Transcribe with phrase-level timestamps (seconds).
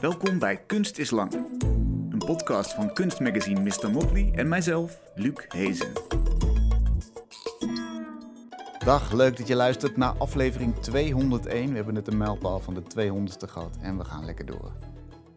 [0.00, 1.32] Welkom bij Kunst is Lang.
[2.10, 3.90] Een podcast van kunstmagazine Mr.
[3.90, 5.92] Motley en mijzelf, Luc Hezen.
[8.84, 11.68] Dag, leuk dat je luistert naar aflevering 201.
[11.68, 14.72] We hebben net een mijlpaal van de 200ste gehad en we gaan lekker door.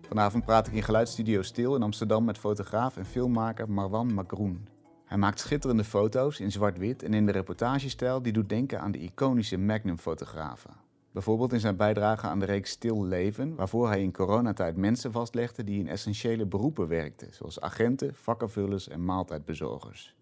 [0.08, 4.68] Vanavond praat ik in Geluidsstudio Stil in Amsterdam met fotograaf en filmmaker Marwan Makroen.
[5.06, 9.00] Hij maakt schitterende foto's in zwart-wit en in de reportagestijl die doet denken aan de
[9.00, 10.83] iconische Magnum-fotografen.
[11.14, 15.64] Bijvoorbeeld in zijn bijdrage aan de reeks Stil Leven, waarvoor hij in coronatijd mensen vastlegde
[15.64, 20.16] die in essentiële beroepen werkten, zoals agenten, vakkenvullers en maaltijdbezorgers.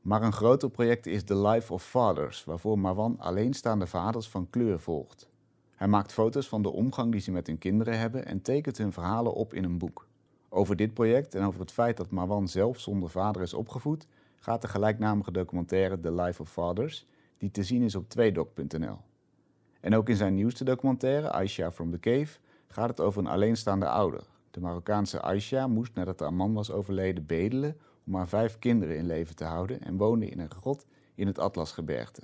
[0.00, 4.80] Maar een groter project is The Life of Fathers, waarvoor Marwan alleenstaande vaders van kleur
[4.80, 5.28] volgt.
[5.74, 8.92] Hij maakt foto's van de omgang die ze met hun kinderen hebben en tekent hun
[8.92, 10.06] verhalen op in een boek.
[10.48, 14.62] Over dit project en over het feit dat Marwan zelf zonder vader is opgevoed, gaat
[14.62, 17.06] de gelijknamige documentaire The Life of Fathers,
[17.38, 18.98] die te zien is op tweedoc.nl.
[19.86, 23.88] En ook in zijn nieuwste documentaire, Aisha from the Cave, gaat het over een alleenstaande
[23.88, 24.22] ouder.
[24.50, 29.06] De Marokkaanse Aisha moest nadat haar man was overleden bedelen om haar vijf kinderen in
[29.06, 32.22] leven te houden en woonde in een grot in het Atlasgebergte.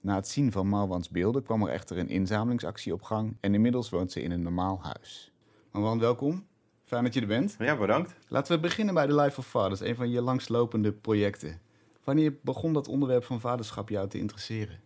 [0.00, 3.90] Na het zien van Marwans beelden kwam er echter een inzamelingsactie op gang en inmiddels
[3.90, 5.32] woont ze in een normaal huis.
[5.70, 6.46] Marwan, welkom.
[6.84, 7.56] Fijn dat je er bent.
[7.58, 8.14] Ja, bedankt.
[8.28, 11.60] Laten we beginnen bij The Life of Fathers, een van je langslopende projecten.
[12.04, 14.82] Wanneer begon dat onderwerp van vaderschap jou te interesseren?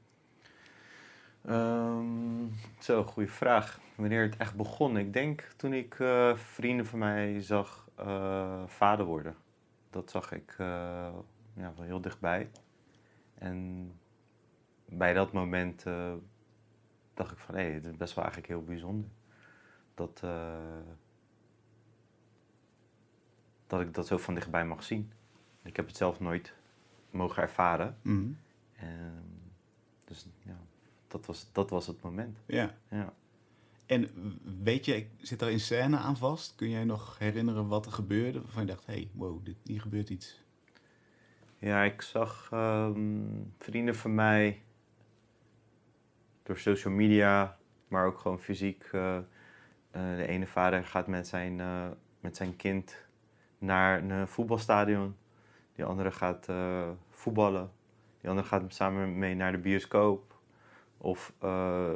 [1.49, 3.81] Um, zo, goede vraag.
[3.95, 4.97] Wanneer het echt begon?
[4.97, 9.37] Ik denk toen ik uh, vrienden van mij zag uh, vader worden.
[9.91, 10.67] Dat zag ik uh,
[11.55, 12.51] ja, wel heel dichtbij.
[13.35, 13.93] En
[14.85, 15.85] bij dat moment
[17.15, 19.11] dacht ik van, hé, hey, het is best wel eigenlijk heel bijzonder.
[19.95, 20.25] Dat,
[23.67, 25.13] dat ik dat zo van dichtbij mag zien.
[25.63, 26.55] Ik heb het zelf nooit
[27.11, 27.97] mogen ervaren.
[28.03, 28.39] Mm
[30.05, 30.57] dus ja,
[31.09, 32.39] dat was, dat was het moment.
[32.47, 32.75] Ja.
[32.91, 33.13] ja.
[33.87, 34.09] En
[34.63, 36.55] weet je, zit er in scène aan vast?
[36.55, 38.41] Kun jij nog herinneren wat er gebeurde?
[38.41, 40.43] Waarvan je dacht, hé, hey, wow, dit, hier gebeurt iets.
[41.59, 43.21] Ja, ik zag ehm,
[43.59, 44.63] vrienden van mij
[46.43, 47.59] door social media,
[47.89, 48.89] maar ook gewoon fysiek.
[48.93, 49.17] Uh,
[49.97, 51.87] uh, de ene vader gaat met zijn, uh,
[52.21, 52.97] met zijn kind
[53.59, 55.17] naar een voetbalstadion.
[55.73, 56.47] Die andere gaat
[57.11, 57.71] voetballen.
[58.21, 60.38] Die andere gaat samen mee naar de bioscoop.
[60.99, 61.95] Of uh,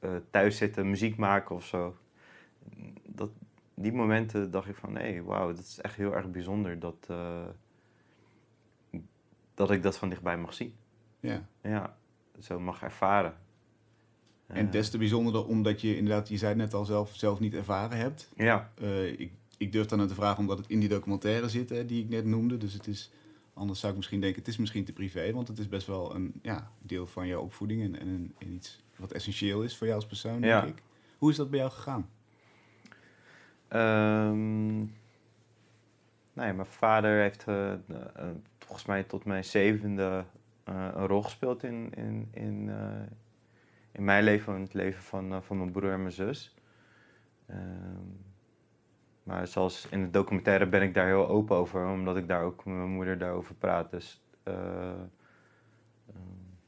[0.00, 1.96] uh, thuis zitten, muziek maken of zo.
[3.06, 3.30] Dat,
[3.74, 7.46] die momenten dacht ik van, hey, wauw, dat is echt heel erg bijzonder dat, uh,
[9.54, 10.74] dat ik dat van dichtbij mag zien.
[11.20, 11.46] Ja.
[11.62, 11.96] Ja,
[12.40, 13.34] zo mag ervaren.
[14.46, 17.54] En des te bijzonderder omdat je inderdaad, je zei het net al zelf, zelf niet
[17.54, 18.32] ervaren hebt.
[18.36, 18.72] Ja.
[19.16, 22.02] ik, ik durf dan aan te vragen omdat het in die documentaire zit, hè, die
[22.02, 22.56] ik net noemde.
[22.56, 23.12] Dus het is
[23.62, 26.14] Anders zou ik misschien denken, het is misschien te privé, want het is best wel
[26.14, 29.98] een ja, deel van jouw opvoeding en, en, en iets wat essentieel is voor jou
[29.98, 30.82] als persoon, denk ik.
[31.18, 32.08] Hoe is dat bij jou gegaan?
[34.30, 34.78] Um,
[36.32, 37.96] nou ja, mijn vader heeft uh, uh,
[38.58, 40.24] volgens mij tot mijn zevende
[40.68, 42.70] uh, een rol gespeeld in, in, in,
[43.92, 46.54] in mijn leven en het leven van, van mijn broer en mijn zus.
[47.50, 48.20] Um,
[49.22, 52.64] maar zoals in de documentaire ben ik daar heel open over, omdat ik daar ook
[52.64, 53.90] met mijn moeder daarover praat.
[53.90, 54.54] Dus uh,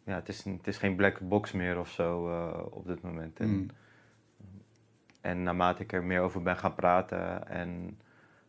[0.04, 3.40] ja, het is, het is geen black box meer of zo uh, op dit moment.
[3.40, 3.66] En, mm.
[5.20, 7.98] en naarmate ik er meer over ben gaan praten en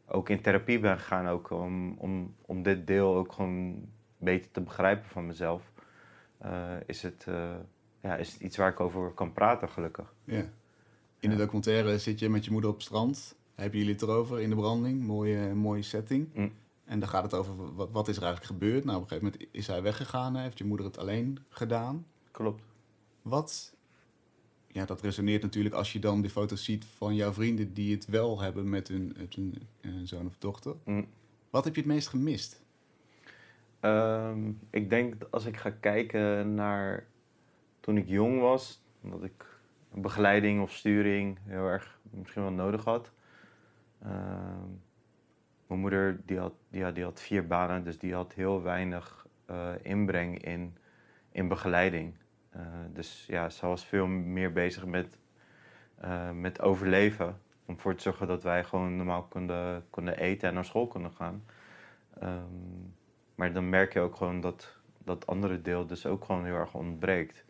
[0.05, 4.61] ook in therapie ben gegaan, ook om, om, om dit deel ook gewoon beter te
[4.61, 5.71] begrijpen van mezelf,
[6.85, 7.27] is, het,
[8.01, 10.13] ja, is het iets waar ik over kan praten, gelukkig.
[10.23, 10.43] Ja.
[11.19, 14.39] In de documentaire zit je met je moeder op het strand hebben jullie het erover
[14.41, 15.01] in de branding.
[15.03, 16.29] Mooie, mooie setting.
[16.33, 16.51] Mm.
[16.85, 18.83] En dan gaat het over wat, wat is er eigenlijk gebeurd.
[18.85, 20.35] Nou, op een gegeven moment is hij weggegaan.
[20.35, 22.05] Heeft je moeder het alleen gedaan.
[22.31, 22.63] Klopt.
[23.21, 23.75] Wat,
[24.67, 28.05] ja, dat resoneert natuurlijk als je dan de foto's ziet van jouw vrienden die het
[28.05, 30.75] wel hebben met hun, hun, hun zoon of dochter.
[30.83, 31.07] Mm.
[31.49, 32.63] Wat heb je het meest gemist?
[33.81, 37.07] Um, ik denk als ik ga kijken naar
[37.79, 39.45] toen ik jong was, dat ik
[39.93, 43.11] begeleiding of sturing heel erg misschien wel nodig had.
[44.03, 44.69] Ehm,
[45.67, 46.39] mijn moeder die
[47.03, 50.77] had, vier banen, dus die had heel weinig uh, inbreng in,
[51.31, 52.13] in begeleiding.
[52.55, 52.61] Uh,
[52.93, 55.17] dus ja, ze was veel meer bezig met,
[56.03, 57.39] uh, met overleven.
[57.65, 61.11] Om voor te zorgen dat wij gewoon normaal konden, konden eten en naar school konden
[61.11, 61.43] gaan.
[62.23, 62.95] Um,
[63.35, 64.75] maar dan merk je ook gewoon dat
[65.05, 67.45] dat andere deel dus ook gewoon heel erg ontbreekt.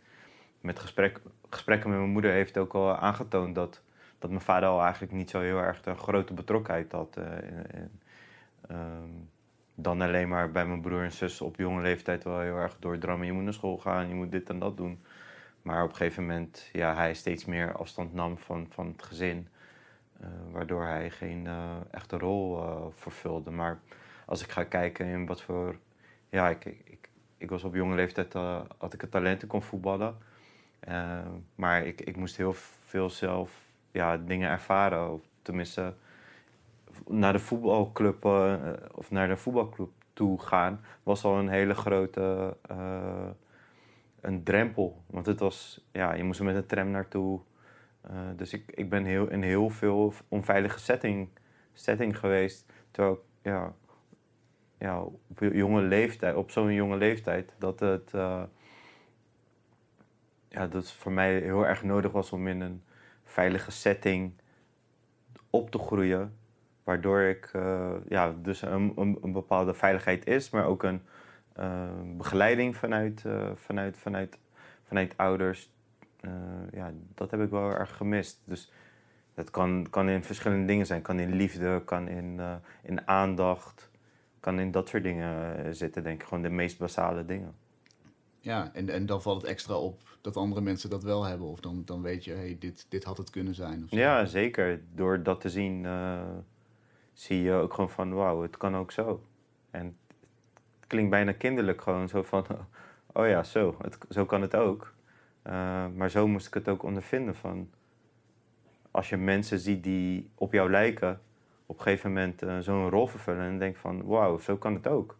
[0.61, 3.81] Met gesprek, gesprekken met mijn moeder heeft ook al aangetoond dat
[4.25, 7.17] dat mijn vader al eigenlijk niet zo heel erg een grote betrokkenheid had.
[7.17, 7.25] Uh,
[7.73, 8.01] in,
[8.67, 9.09] ehm,
[9.75, 13.27] dan alleen maar bij mijn broer en zus op jonge leeftijd wel heel erg doordrammen.
[13.27, 15.03] Je moet naar school gaan, je moet dit en dat doen.
[15.61, 19.47] Maar op een gegeven moment, ja, hij steeds meer afstand nam van, van het gezin.
[20.19, 23.51] eh, waardoor hij geen eh, echte rol eh, vervulde.
[23.51, 23.79] Maar
[24.25, 25.75] als ik ga kijken in wat voor.
[26.29, 28.35] Ja, ik, ik, ik was op jonge leeftijd.
[28.35, 30.17] eh, had ik het talent, ik kon voetballen.
[30.79, 31.19] Eh,
[31.55, 32.53] maar ik, ik moest heel
[32.85, 33.64] veel zelf
[33.95, 35.11] ja, dingen ervaren.
[35.11, 35.93] Of tenminste,
[37.07, 38.55] naar de voetbalclub eh,
[38.91, 43.29] of naar de voetbalclub toe gaan was al een hele grote eh,
[44.21, 45.03] een drempel.
[45.07, 47.39] Want het was, ja, je moest er met een tram naartoe.
[48.01, 51.29] Eh, dus ik, ik ben heel, in heel veel onveilige setting,
[51.73, 52.71] setting geweest.
[52.91, 53.73] Terwijl ja,
[54.77, 58.11] ja, op jonge leeftijd, op zo'n jonge leeftijd, dat het
[60.49, 62.83] ja, dat voor mij heel erg nodig was om in een
[63.35, 64.33] veilige setting
[65.49, 66.37] op te groeien.
[66.83, 71.01] Waardoor ik eh, ja, dus een, een, bepaalde veiligheid is, maar ook een
[71.53, 74.37] eh, begeleiding vanuit, eh, vanuit, vanuit,
[74.83, 75.73] vanuit ouders.
[76.71, 78.41] Ja, dat heb ik wel erg gemist.
[78.45, 78.71] Dus
[79.33, 81.01] dat kan, kan in verschillende dingen zijn.
[81.01, 82.41] Kan in liefde, kan in,
[82.83, 83.89] in aandacht,
[84.39, 86.27] kan in dat soort dingen zitten, denk ik.
[86.27, 87.55] Gewoon de meest basale dingen.
[88.39, 91.47] Ja, en, en dan valt het extra op dat andere mensen dat wel hebben.
[91.47, 93.87] Of dan, dan weet je, hey, dit, dit had het kunnen zijn.
[93.89, 94.81] Ja, zeker.
[94.95, 96.21] Door dat te zien eh,
[97.13, 99.23] zie je ook gewoon van, wauw, het kan ook zo.
[99.71, 99.97] En
[100.79, 102.45] het klinkt bijna kinderlijk gewoon zo van,
[103.13, 104.93] oh ja, zo, het, zo kan het ook.
[105.41, 107.69] Eh, maar zo moest ik het ook ondervinden van,
[108.91, 111.21] als je mensen ziet die op jou lijken,
[111.65, 114.87] op een gegeven moment eh, zo'n rol vervullen en denk van, wauw, zo kan het
[114.87, 115.17] ook.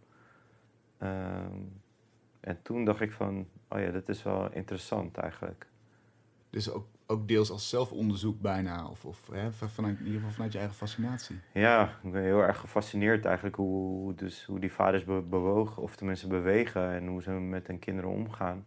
[0.97, 1.61] Ehm,
[2.39, 5.67] en toen dacht ik van, oh ja, dat is wel interessant eigenlijk.
[6.49, 8.87] Dus ook, ook deels als zelfonderzoek bijna.
[8.87, 11.35] Of, of hè, van- vanuit, in ieder geval vanuit je eigen fascinatie.
[11.53, 15.95] Ja, ik ben heel erg gefascineerd eigenlijk hoe, dus hoe die vaders be- bewogen, of
[15.95, 18.65] tenminste bewegen en hoe ze met hun kinderen omgaan.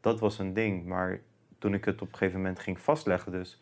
[0.00, 1.20] Dat was een ding, maar
[1.58, 3.60] toen ik het op een gegeven moment ging vastleggen, dus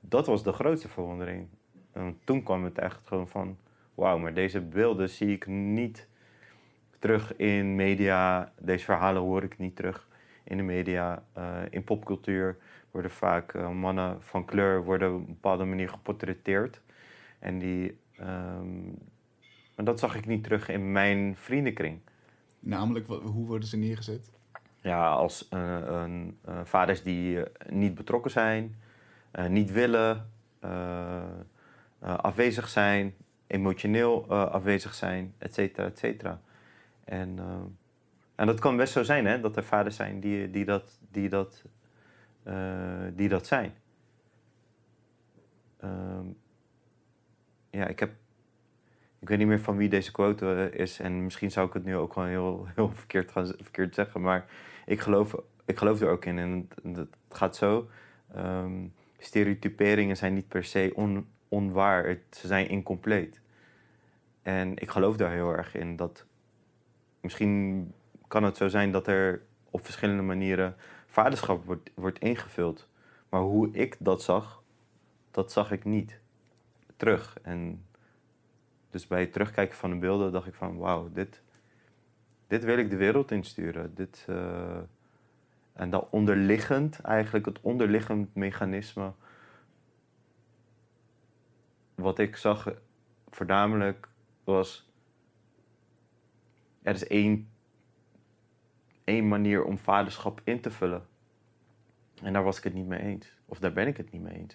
[0.00, 1.48] dat was de grootste verwondering.
[1.92, 3.58] En toen kwam het echt gewoon van,
[3.94, 6.08] wauw, maar deze beelden zie ik niet
[7.00, 10.08] terug in media, deze verhalen hoor ik niet terug
[10.44, 12.56] in de media, Eh, in popcultuur
[12.90, 16.80] worden vaak eh, mannen van kleur worden op een bepaalde manier geportretteerd.
[17.38, 18.84] En die, ehm,
[19.76, 21.98] maar dat zag ik niet terug in mijn vriendenkring.
[22.58, 24.30] Namelijk, wat- hoe worden ze neergezet?
[24.80, 27.38] Ja, als eh, een, vaders die
[27.68, 28.74] niet betrokken zijn,
[29.48, 30.30] niet willen,
[32.00, 33.14] afwezig zijn,
[33.46, 36.40] emotioneel afwezig zijn, et cetera, et cetera.
[37.10, 37.62] En, eh,
[38.34, 41.28] en dat kan best zo zijn, hè, dat er vaders zijn die, die, dat, die,
[41.28, 41.64] dat,
[42.42, 43.74] eh, die dat zijn.
[45.76, 46.26] Ehm,
[47.70, 48.10] ja, ik heb.
[49.18, 51.00] Ik weet niet meer van wie deze quote eh, is.
[51.00, 54.20] En misschien zou ik het nu ook gewoon heel, heel verkeerd, verkeerd zeggen.
[54.20, 54.46] Maar
[54.86, 55.34] ik geloof,
[55.64, 56.38] ik geloof er ook in.
[56.38, 57.88] En het, gaat zo.
[58.34, 58.86] ehm,
[59.18, 62.18] stereotyperingen zijn niet per se on, onwaar.
[62.30, 63.40] Ze zijn incompleet.
[64.42, 65.96] En ik geloof daar heel erg in.
[65.96, 66.28] Dat
[67.20, 67.92] misschien
[68.28, 70.76] kan het zo zijn dat er op verschillende manieren
[71.06, 72.88] vaderschap wordt, wordt ingevuld.
[73.28, 74.62] Maar hoe ik dat zag,
[75.30, 76.20] dat zag ik niet
[76.96, 77.38] terug.
[77.42, 77.84] En
[78.90, 81.42] dus bij het terugkijken van de beelden dacht ik van wauw, dit,
[82.46, 83.94] dit wil ik de wereld insturen.
[83.94, 84.78] Dit, eh,
[85.72, 89.12] en dat onderliggend, eigenlijk het onderliggend mechanisme
[91.94, 92.72] wat ik zag
[93.28, 94.08] voornamelijk
[94.44, 94.89] was
[96.82, 97.48] er is één,
[99.04, 101.06] één manier om vaderschap in te vullen.
[102.22, 103.26] En daar was ik het niet mee eens.
[103.46, 104.54] Of daar ben ik het niet mee eens.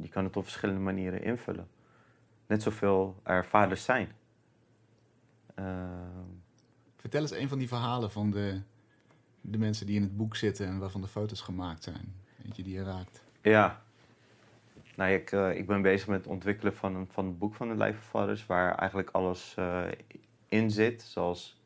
[0.00, 1.68] Je kan het op verschillende manieren invullen.
[2.46, 4.08] Net zoveel er vaders zijn.
[5.54, 6.26] Ehm,
[6.96, 8.60] Vertel eens een van die verhalen van de,
[9.40, 12.14] de mensen die in het boek zitten en waarvan de foto's gemaakt zijn.
[12.44, 13.22] Eentje die je raakt.
[13.42, 13.82] ja.
[14.96, 17.68] Nou, ik, eh, ik ben bezig met het ontwikkelen van een, van een boek van
[17.68, 19.84] de Life of Fathers, waar eigenlijk alles eh,
[20.48, 21.60] in zit, zoals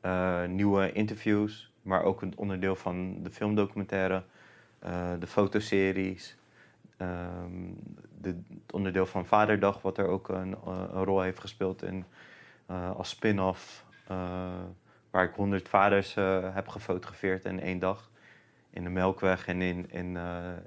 [0.00, 4.22] eh, nieuwe interviews, maar ook een onderdeel van de filmdocumentaire,
[4.78, 6.36] eh, de fotoseries,
[6.96, 7.72] ehm,
[8.20, 12.04] de, het onderdeel van Vaderdag, wat er ook een, eh, een rol heeft gespeeld in,
[12.96, 13.84] als spin-off,
[15.10, 16.14] waar ik honderd vaders
[16.54, 18.10] heb gefotografeerd in één dag.
[18.70, 20.18] In de Melkweg en in, in,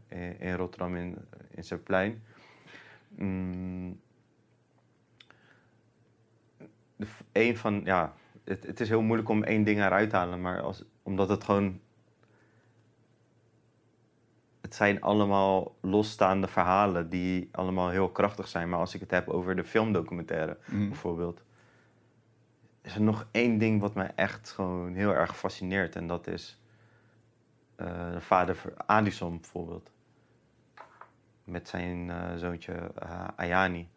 [0.07, 1.17] in, in Rotterdam in,
[1.49, 2.23] in Zuidplein.
[3.09, 3.99] Mm.
[7.31, 8.13] Een van, ja,
[8.43, 11.43] het, het is heel moeilijk om één ding eruit te halen, maar als, omdat het
[11.43, 11.79] gewoon.
[14.61, 18.69] Het zijn allemaal losstaande verhalen die allemaal heel krachtig zijn.
[18.69, 20.87] Maar als ik het heb over de filmdocumentaire Mhm.
[20.87, 21.43] bijvoorbeeld,
[22.81, 25.95] is er nog één ding wat mij echt gewoon heel erg fascineert.
[25.95, 26.61] En dat is
[27.75, 29.91] eh, de vader van Alison bijvoorbeeld.
[31.43, 33.89] met zijn eh, zoontje uh, Ayani.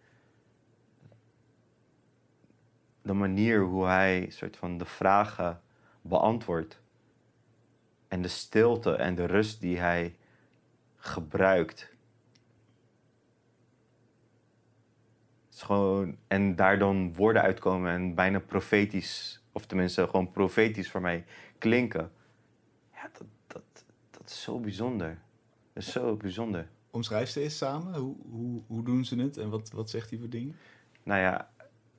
[3.02, 5.60] De manier hoe hij soort van de vragen
[6.00, 6.80] beantwoordt.
[8.08, 10.16] En de stilte en de rust die hij
[10.96, 11.98] gebruikt.
[15.60, 21.00] is gewoon, en daar dan woorden uitkomen en bijna profetisch, of tenminste gewoon profetisch voor
[21.00, 21.24] mij
[21.58, 22.12] klinken.
[22.92, 25.18] Ja, dat, dat, dat is zo bijzonder.
[25.72, 26.68] Dat is zo bijzonder.
[26.90, 27.94] Omschrijf ze eens samen.
[27.94, 30.56] Hoe, hoe, hoe doen ze het en wat, wat zegt hij voor dingen?
[31.02, 31.50] Nou ja,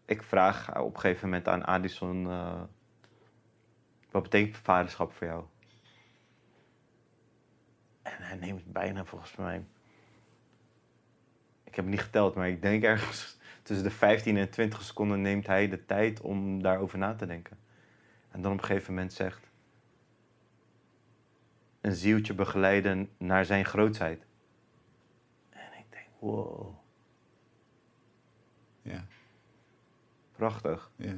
[0.05, 2.25] ik vraag op een gegeven moment aan Addison...
[2.25, 2.62] Uh,
[4.12, 5.43] wat betekent vaderschap voor jou?
[8.01, 9.63] En hij neemt bijna volgens mij...
[11.63, 15.22] Ik heb het niet geteld, maar ik denk ergens tussen de 15 en 20 seconden
[15.22, 17.58] neemt hij de tijd om daarover na te denken.
[18.31, 19.50] En dan op een gegeven moment zegt:
[21.81, 24.25] Een zieltje begeleiden naar zijn grootheid.
[25.50, 26.75] En ik denk: wow.
[28.81, 29.05] Ja.
[30.41, 30.91] Prachtig.
[30.95, 31.13] Ja.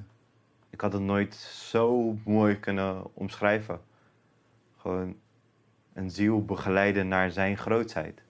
[0.70, 3.82] Ik had het nooit zo mooi kunnen omschrijven.
[4.77, 5.15] Gewoon
[5.94, 8.24] een ziel begeleiden naar zijn grootheid.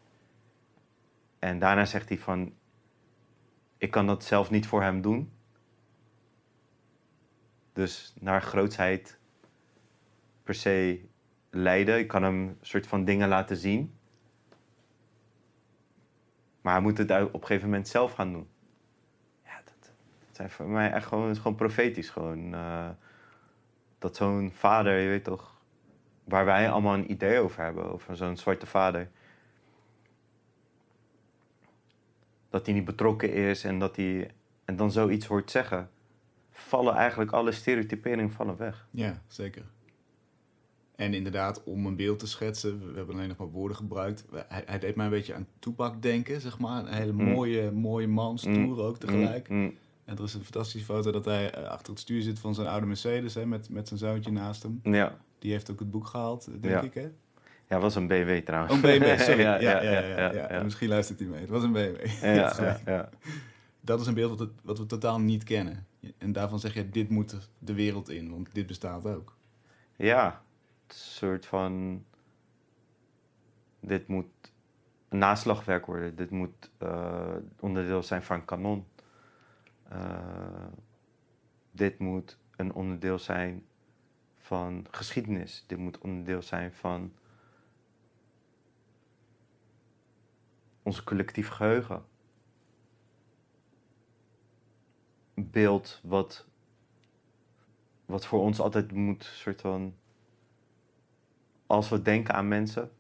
[1.40, 2.54] En daarna zegt hij van,
[3.78, 5.32] ik kan dat zelf niet voor hem doen.
[7.72, 9.20] Dus naar grootsheid
[10.44, 11.06] per se
[11.50, 12.00] leiden.
[12.00, 13.98] Ik kan hem een soort van dingen laten zien.
[16.62, 18.52] Maar hij moet het op een gegeven moment zelf gaan doen.
[20.36, 22.10] Zijn voor mij echt gewoon, gewoon profetisch.
[22.10, 22.90] Gewoon, uh,
[24.00, 25.62] dat zo'n vader, je weet toch,
[26.24, 29.10] waar wij allemaal een idee over hebben, over zo'n zwarte vader
[32.50, 34.32] dat hij niet betrokken is en dat hij
[34.66, 35.90] en dan zoiets hoort zeggen,
[36.52, 38.88] vallen eigenlijk alle stereotyperingen vallen weg.
[38.92, 39.64] Ja, zeker.
[40.96, 44.26] En inderdaad, om een beeld te schetsen, we hebben alleen nog maar woorden gebruikt.
[44.48, 46.86] Hij, hij deed mij een beetje aan Toepak denken, zeg maar.
[46.86, 47.24] Een hele mm.
[47.24, 49.50] mooie, mooie man, stoer ook tegelijk.
[49.50, 49.78] Mm, mm.
[50.06, 52.68] En er is een fantastische foto dat hij eh, achter het stuur zit van zijn
[52.68, 54.80] oude Mercedes, hè, met, met zijn zoontje naast hem.
[54.84, 55.18] Ja.
[55.40, 57.10] Die heeft ook het boek gehaald, denk ik, hè?
[57.70, 58.74] Ja, was een BMW trouwens.
[58.74, 59.42] een BMW, sorry.
[59.42, 61.40] ja, ja, ja, ja, Misschien luistert hij mee.
[61.40, 62.06] Het was een BMW.
[62.86, 63.10] ja,
[63.82, 65.88] Dat is een beeld wat, wat, we totaal niet kennen.
[66.18, 69.36] En daarvan zeg je, dit moet de wereld in, want dit bestaat ook.
[69.96, 70.42] Ja,
[70.88, 72.04] een soort van...
[73.80, 74.52] Dit moet
[75.10, 76.16] naslagwerk worden.
[76.16, 78.86] Dit moet uh, onderdeel zijn van kanon.
[79.94, 80.66] Uh,
[81.72, 83.66] dit moet een onderdeel zijn
[84.38, 85.64] van geschiedenis.
[85.68, 87.14] Dit moet onderdeel zijn van
[90.84, 92.06] onze collectief geheugen.
[95.34, 96.48] Een beeld wat,
[98.06, 99.96] wat voor ons altijd moet, soort van,
[101.66, 102.92] als we denken aan mensen,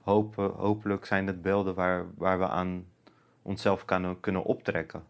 [0.00, 2.86] hopen, hopelijk zijn het beelden waar, waar we aan
[3.42, 5.04] onszelf kunnen, kunnen optrekken.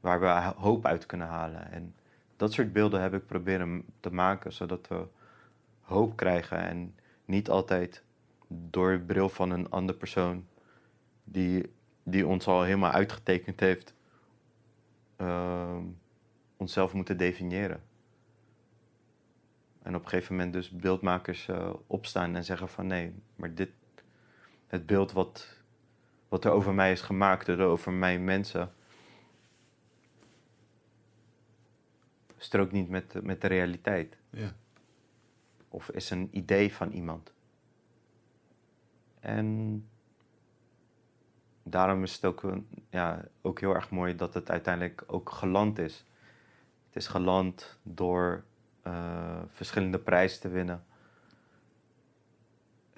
[0.00, 1.72] Waar we hoop uit kunnen halen.
[1.72, 1.94] En
[2.36, 5.06] dat soort beelden heb ik proberen te maken, zodat we
[5.80, 8.02] hoop krijgen en niet altijd
[8.48, 10.46] door de bril van een andere persoon
[11.24, 13.94] die, die ons al helemaal uitgetekend heeft,
[15.18, 15.78] uh,
[16.56, 17.82] onszelf moeten definiëren.
[19.82, 23.70] En op een gegeven moment dus beeldmakers uh, opstaan en zeggen van nee, maar dit,
[24.66, 25.62] het beeld wat,
[26.28, 28.72] wat er over mij is gemaakt, er over mijn mensen,
[32.38, 34.16] strookt niet met, met de realiteit.
[34.30, 34.54] Ja.
[35.68, 37.32] Of is een idee van iemand.
[39.20, 39.88] En
[41.62, 42.52] daarom is het ook,
[42.90, 46.04] ja, ook heel erg mooi dat het uiteindelijk ook geland is.
[46.86, 48.44] Het is geland door
[48.86, 50.84] uh, verschillende prijzen te winnen.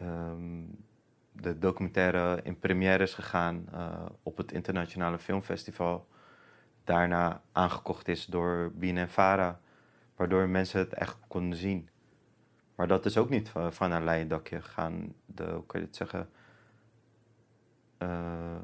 [0.03, 0.85] Um,
[1.33, 6.09] de documentaire in première is gegaan uh, op het Internationale Filmfestival.
[6.91, 9.61] Daarna aangekocht is door BNNVARA,
[10.17, 11.89] waardoor mensen het echt konden zien.
[12.75, 15.15] Maar dat is ook niet van een leien dakje gegaan.
[15.27, 16.31] De, hoe kan je het zeggen?
[17.99, 18.61] Uh,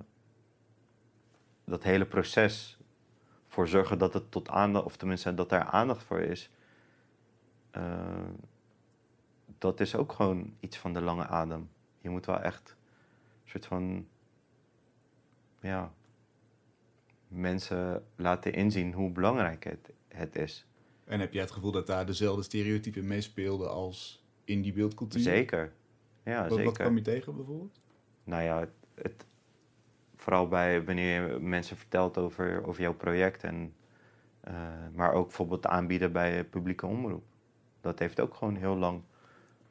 [1.64, 2.78] dat hele proces
[3.46, 6.50] voor zorgen dat het tot aandacht, of tenminste dat er aandacht voor is,
[7.76, 8.28] uh,
[9.58, 11.70] dat is ook gewoon iets van de lange adem.
[12.00, 12.76] Je moet wel echt
[13.44, 14.08] een soort van,
[15.60, 15.92] ja,
[17.28, 20.66] mensen laten inzien hoe belangrijk het, het is.
[21.04, 25.20] En heb jij het gevoel dat daar dezelfde stereotypen meespeelden als in die beeldcultuur?
[25.20, 25.72] Zeker.
[26.24, 26.64] Ja, wat, zeker.
[26.64, 27.80] Wat kwam je tegen bijvoorbeeld?
[28.24, 29.26] Nou ja, het,
[30.16, 33.44] vooral bij wanneer je mensen vertelt over, over jouw project.
[33.44, 33.74] En,
[34.48, 34.54] uh,
[34.94, 37.24] maar ook bijvoorbeeld aanbieden bij publieke omroep.
[37.80, 39.02] Dat heeft ook gewoon heel lang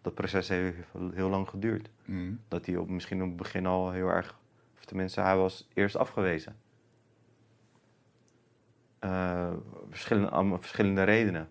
[0.06, 0.78] dat proces heeft
[1.14, 1.90] heel lang geduurd.
[2.06, 2.34] Mhm.
[2.48, 4.40] Dat hij op, misschien op het begin al heel erg,
[4.78, 6.56] of tenminste, hij was eerst afgewezen.
[9.06, 9.54] Eh,
[9.90, 11.50] verschillende, allemaal verschillende redenen.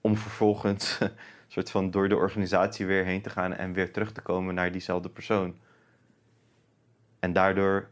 [0.00, 0.98] Om vervolgens
[1.48, 4.72] soort van door de organisatie weer heen te gaan en weer terug te komen naar
[4.72, 5.56] diezelfde persoon.
[7.18, 7.88] En daardoor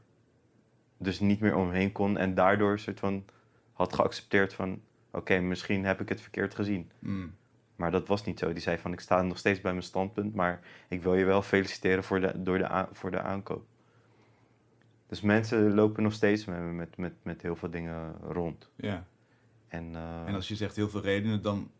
[0.96, 3.24] dus niet meer omheen kon en daardoor soort van
[3.72, 6.90] had geaccepteerd van oké, misschien heb ik het verkeerd gezien.
[6.98, 7.28] Mhm.
[7.76, 8.52] Maar dat was niet zo.
[8.52, 11.42] Die zei van ik sta nog steeds bij mijn standpunt, maar ik wil je wel
[11.42, 13.66] feliciteren voor de, door de, voor de aankoop.
[15.06, 18.70] Dus mensen lopen nog steeds met, met, met, met heel veel dingen rond.
[18.76, 19.06] Ja.
[19.68, 21.70] En, eh, En als je zegt heel veel redenen, dan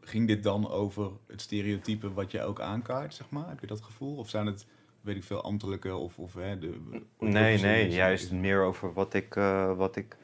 [0.00, 3.48] ging dit dan over het stereotype wat je ook aankaart, zeg maar?
[3.48, 4.16] Heb je dat gevoel?
[4.16, 4.66] Of zijn het,
[5.00, 6.80] weet ik veel, ambtelijke of, of hè, de...
[7.18, 10.16] nee, nee, juist meer over wat ik, eh, wat ik,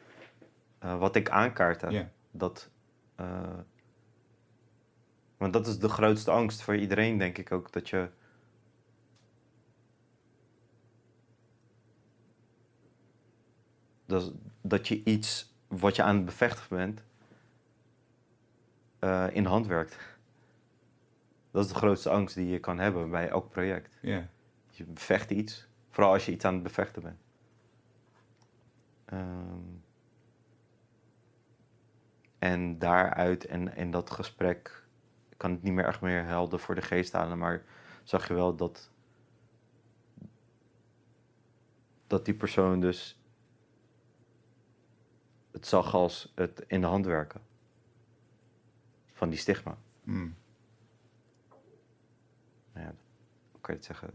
[0.79, 1.91] eh, wat ik aankaart.
[1.91, 2.11] Ja.
[2.31, 2.71] Dat,
[5.37, 7.73] want dat is de grootste angst voor iedereen, denk ik ook.
[7.73, 8.09] Dat je.
[14.14, 17.02] Dat, dat je iets wat je aan het bevechten bent,
[18.99, 19.99] eh, in hand werkt.
[21.50, 23.99] Dat is de grootste angst die je kan hebben bij elk project.
[24.71, 27.21] Je bevecht iets, vooral als je iets aan het bevechten bent.
[29.04, 29.62] Ehm,
[32.38, 34.85] en daaruit en in dat gesprek
[35.37, 37.64] kan het niet meer echt meer helder voor de geest halen, maar
[38.02, 38.90] zag je wel dat
[42.06, 43.24] dat die persoon dus
[45.54, 47.40] het zag als het in de hand werken
[49.12, 49.76] van die stigma.
[50.02, 50.34] Mm.
[52.73, 52.94] Nou ja,
[53.52, 54.11] hoe kan je het zeggen?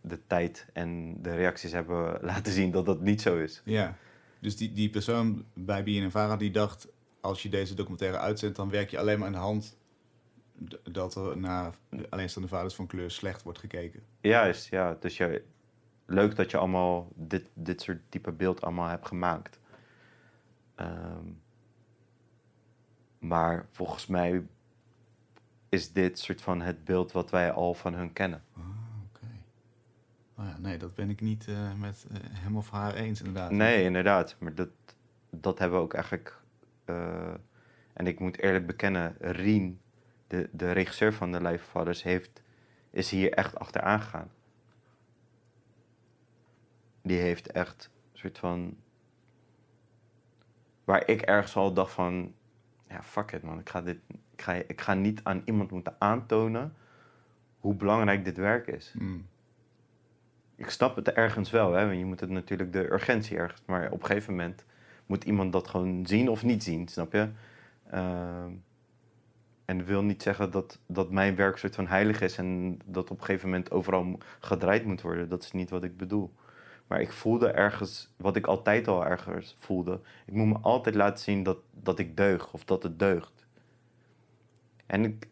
[0.00, 3.62] De tijd en de reacties hebben laten zien dat dat niet zo is.
[3.64, 3.96] Ja.
[4.38, 6.88] Dus die, die persoon bij BNNVARA die dacht,
[7.20, 9.76] als je deze documentaire uitzendt, dan werk je alleen maar aan de hand
[10.82, 11.74] dat er naar
[12.08, 14.02] alleenstaande vaders van kleur slecht wordt gekeken.
[14.20, 14.96] Juist, ja.
[15.00, 15.44] Dus je,
[16.06, 19.58] leuk dat je allemaal dit, dit soort type beeld allemaal hebt gemaakt.
[20.74, 21.26] Ehm,
[23.18, 24.46] maar volgens mij
[25.68, 28.42] is dit soort van het beeld wat wij al van hun kennen.
[28.56, 28.62] Ah,
[29.08, 29.26] oké.
[30.34, 33.50] Nou ja, nee, dat ben ik niet eh, met eh, hem of haar eens inderdaad.
[33.50, 34.36] Nee, inderdaad.
[34.38, 34.68] Maar dat,
[35.30, 36.40] dat hebben we ook eigenlijk.
[36.84, 37.34] eh,
[37.92, 39.80] en ik moet eerlijk bekennen, Rien,
[40.26, 42.42] de, de regisseur van de Life Fathers, heeft,
[42.90, 44.30] is hier echt achteraan gegaan.
[47.02, 48.76] Die heeft echt een soort van.
[50.84, 52.34] Waar ik ergens al dacht van.
[52.88, 53.58] Ja, fuck it man.
[53.58, 53.98] Ik ga, dit,
[54.36, 56.74] ik, ga, ik ga niet aan iemand moeten aantonen
[57.64, 59.26] hoe belangrijk dit werk is Mm.
[60.56, 63.90] ik snap het ergens wel, hè, want je moet het natuurlijk de urgentie ergens, maar
[63.90, 64.64] op een gegeven moment
[65.06, 67.28] moet iemand dat gewoon zien of niet zien, snap je?
[67.90, 68.50] Ehm,
[69.64, 73.10] en dat wil niet zeggen dat, dat mijn werk soort van heilig is en dat
[73.10, 75.28] op een gegeven moment overal gedraaid moet worden.
[75.28, 76.34] Dat is niet wat ik bedoel.
[76.86, 81.24] Maar ik voelde ergens, wat ik altijd al ergens voelde, ik moet me altijd laten
[81.24, 83.46] zien dat, dat ik deug of dat het deugt.
[84.86, 85.28] En ik,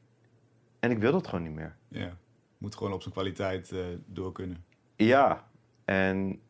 [0.79, 1.77] en ik wil dat gewoon niet meer.
[1.89, 2.17] Ja.
[2.59, 4.65] Moet gewoon op zijn kwaliteit eh, door kunnen.
[4.97, 5.49] Ja,
[5.85, 6.41] en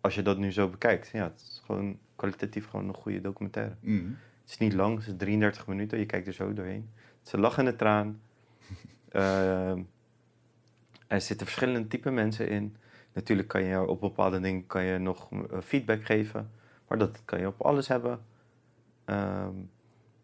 [0.00, 3.74] als je dat nu zo bekijkt, ja, het is gewoon kwalitatief gewoon een goede documentaire.
[3.80, 4.18] Mm.
[4.40, 6.90] Het is niet lang, het is 33 minuten, je kijkt er zo doorheen.
[6.94, 8.20] Het is een lachende traan.
[9.08, 9.82] Ehm,
[11.06, 12.76] er zitten verschillende type mensen in.
[13.16, 16.50] Natuurlijk kan je op bepaalde dingen kan je nog eh, feedback geven,
[16.88, 18.20] maar dat kan je op alles hebben.
[19.04, 19.52] Ehm,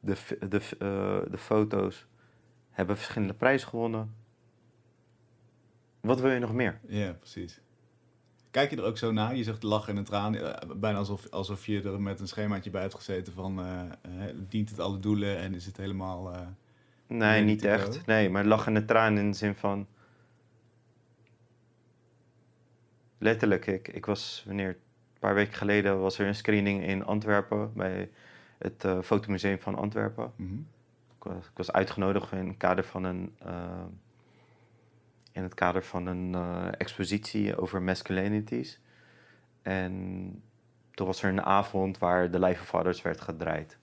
[0.00, 0.16] de,
[0.48, 2.07] de, eh, de foto's
[2.70, 4.14] hebben verschillende prijzen gewonnen.
[6.00, 6.81] Wat wil je nog meer?
[6.87, 7.61] Ja, precies.
[8.50, 9.37] Kijk je er ook zo naar?
[9.37, 10.35] Je zegt lachen en een traan.
[10.35, 13.61] eh, bijna alsof, alsof je er met een schemaatje bij hebt gezeten van...
[14.48, 16.35] dient het alle doelen en is het helemaal...
[17.07, 18.07] Nee, niet echt.
[18.07, 19.87] Nee, maar lachende traan in de zin van...
[23.22, 27.72] Letterlijk, ik, ik was, wanneer, een paar weken geleden was er een screening in Antwerpen
[27.74, 28.11] bij
[28.58, 30.32] het eh, Fotomuseum van Antwerpen.
[30.37, 30.58] mhm.
[31.16, 33.85] Ik was, ik was uitgenodigd in het kader van een, eh,
[35.32, 38.80] in het kader van een eh, expositie over masculinities.
[39.62, 40.42] En
[40.90, 43.78] toen was er een avond waar de Life of Fathers werd gedraaid.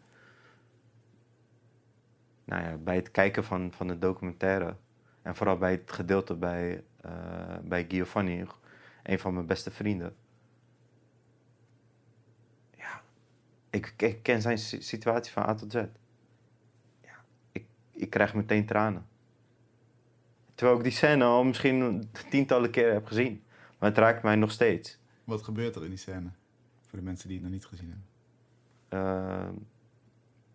[2.43, 4.75] Nou ja, bij het kijken van, van de documentaire
[5.21, 6.83] en vooral bij het gedeelte bij,
[7.61, 8.45] bij Giovanni,
[9.09, 10.15] een van mijn beste vrienden.
[12.77, 13.01] Ja,
[13.69, 15.75] ik, ik ken zijn si- situatie van A tot Z.
[17.01, 19.07] Ja, ik, ik krijg meteen tranen.
[20.55, 23.43] Terwijl ik die scène al misschien tientallen keren heb gezien.
[23.79, 24.99] Maar het raakt mij nog steeds.
[25.23, 26.29] Wat gebeurt er in die scène?
[26.87, 28.07] Voor de mensen die het nog niet gezien hebben.
[28.89, 29.53] Ehm,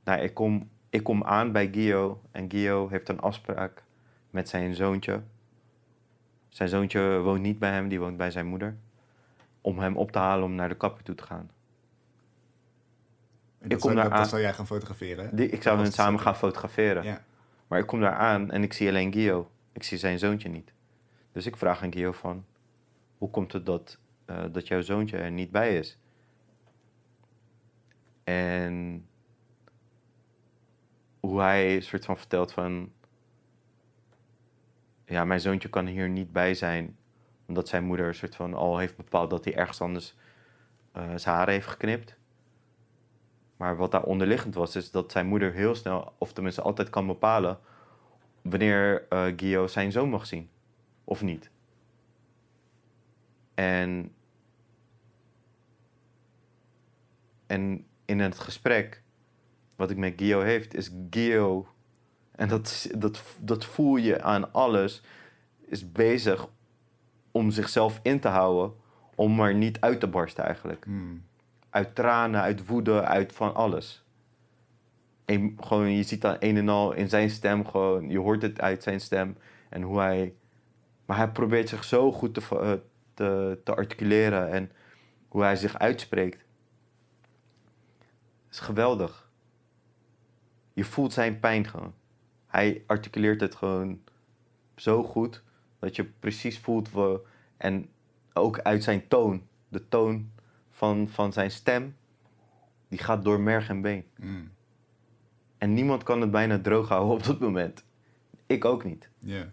[0.04, 3.82] nou, ik kom ik kom aan bij Gio en Gio heeft een afspraak
[4.30, 5.22] met zijn zoontje.
[6.54, 8.76] Zijn zoontje woont niet bij hem, die woont bij zijn moeder.
[9.60, 11.50] Om hem op te halen om naar de kapper toe te gaan.
[13.58, 15.36] En dat kom zou, daar aan- zou jij gaan fotograferen?
[15.36, 17.02] Die, ik zou hen samen gaan fotograferen.
[17.02, 17.24] Ja.
[17.66, 19.50] Maar ik kom daar aan en ik zie alleen Gio.
[19.72, 20.72] Ik zie zijn zoontje niet.
[21.32, 22.44] Dus ik vraag aan Gio van...
[23.18, 25.98] Hoe komt het dat, eh, dat jouw zoontje er niet bij is?
[28.24, 29.06] En...
[31.20, 32.92] Hoe hij soort van vertelt van...
[35.06, 36.96] Ja, mijn zoontje kan hier niet bij zijn.
[37.46, 40.14] Omdat zijn moeder een soort van al heeft bepaald dat hij ergens anders
[40.92, 42.16] eh, zijn haren heeft geknipt.
[43.56, 47.06] Maar wat daar onderliggend was, is dat zijn moeder heel snel, of tenminste altijd kan
[47.06, 47.58] bepalen,
[48.42, 50.48] wanneer eh Gio zijn zoon mag zien.
[51.04, 51.50] Of niet.
[53.54, 54.12] En,
[57.46, 59.02] en in het gesprek
[59.76, 61.68] wat ik met Gio heeft, is Gio,
[62.36, 65.02] en dat, dat, dat voel je aan alles,
[65.66, 66.48] is bezig
[67.30, 68.76] om zichzelf in te houden,
[69.14, 71.24] om maar niet uit te barsten eigenlijk Hmm.
[71.70, 74.04] uit tranen, uit woede, uit van alles.
[75.24, 78.60] En gewoon, je ziet dan een en al in zijn stem gewoon, je hoort het
[78.60, 79.36] uit zijn stem
[79.68, 80.34] en hoe hij,
[81.04, 82.72] maar hij probeert zich zo goed te, eh,
[83.14, 84.70] te, te articuleren en
[85.28, 86.44] hoe hij zich uitspreekt.
[88.50, 89.30] is geweldig.
[90.72, 91.94] Je voelt zijn pijn gewoon.
[92.54, 94.00] Hij articuleert het gewoon
[94.76, 95.42] zo goed
[95.78, 97.20] dat je precies voelt we
[97.56, 97.88] en
[98.32, 100.30] ook uit zijn toon, de toon
[100.70, 101.96] van, van zijn stem,
[102.88, 104.04] die gaat door merg en been.
[104.16, 104.50] Hmm.
[105.58, 107.84] En niemand kan het bijna droog houden op dat moment.
[108.46, 109.08] Ik ook niet.
[109.18, 109.50] Ja.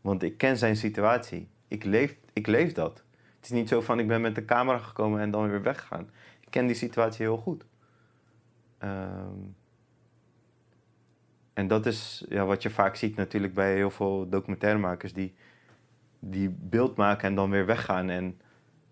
[0.00, 1.48] Want ik ken zijn situatie.
[1.68, 3.04] Ik leef, ik leef dat.
[3.36, 6.10] Het is niet zo van ik ben met de camera gekomen en dan weer weggegaan.
[6.40, 7.64] Ik ken die situatie heel goed.
[8.78, 9.38] Ehm,
[11.58, 15.34] en dat is ja, wat je vaak ziet natuurlijk bij heel veel documentairemakers die,
[16.18, 18.08] die beeld maken en dan weer weggaan.
[18.08, 18.40] En een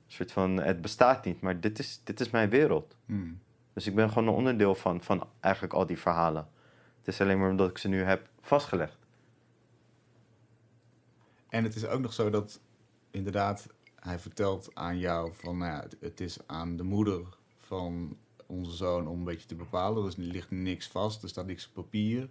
[0.06, 2.96] soort van, het bestaat niet, maar dit is, dit is mijn wereld.
[3.04, 3.40] Hmm.
[3.72, 6.48] Dus ik ben gewoon een onderdeel van, van eigenlijk al die verhalen.
[6.98, 8.98] Het is alleen maar omdat ik ze nu heb vastgelegd.
[11.48, 12.60] En het is ook nog zo dat
[13.10, 17.26] inderdaad hij vertelt aan jou van nou ja, het, het is aan de moeder
[17.56, 20.04] van onze zoon om een beetje te bepalen.
[20.04, 22.28] Dus er ligt niks vast, er staat niks op papier.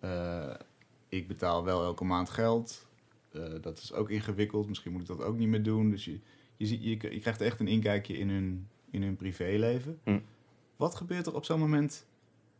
[0.00, 0.54] Eh,
[1.08, 2.86] ik betaal wel elke maand geld.
[3.32, 4.68] Eh, dat is ook ingewikkeld.
[4.68, 5.90] Misschien moet ik dat ook niet meer doen.
[5.90, 6.20] Dus je,
[6.56, 10.00] je, ziet, je, je krijgt echt een inkijkje in hun, in hun privéleven.
[10.04, 10.20] Hm.
[10.76, 12.06] Wat gebeurt er op zo'n moment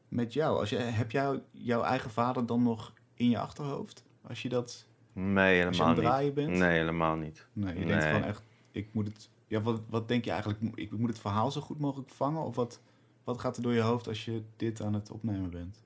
[0.08, 0.58] met jou?
[0.58, 4.04] Als je, heb jij jouw eigen vader dan nog in je achterhoofd?
[4.22, 6.04] Als je dat Nee, als je aan helemaal het niet.
[6.04, 6.48] draaien bent?
[6.68, 7.46] Nee, helemaal niet.
[7.52, 8.12] Nee, je denkt Nee.
[8.12, 9.30] gewoon echt, ik moet het...
[9.46, 10.60] Ja, wat, wat denk je eigenlijk?
[10.74, 12.42] Ik moet het verhaal zo goed mogelijk vangen?
[12.42, 12.80] Of wat,
[13.24, 15.82] wat gaat er door je hoofd als je dit aan het opnemen bent?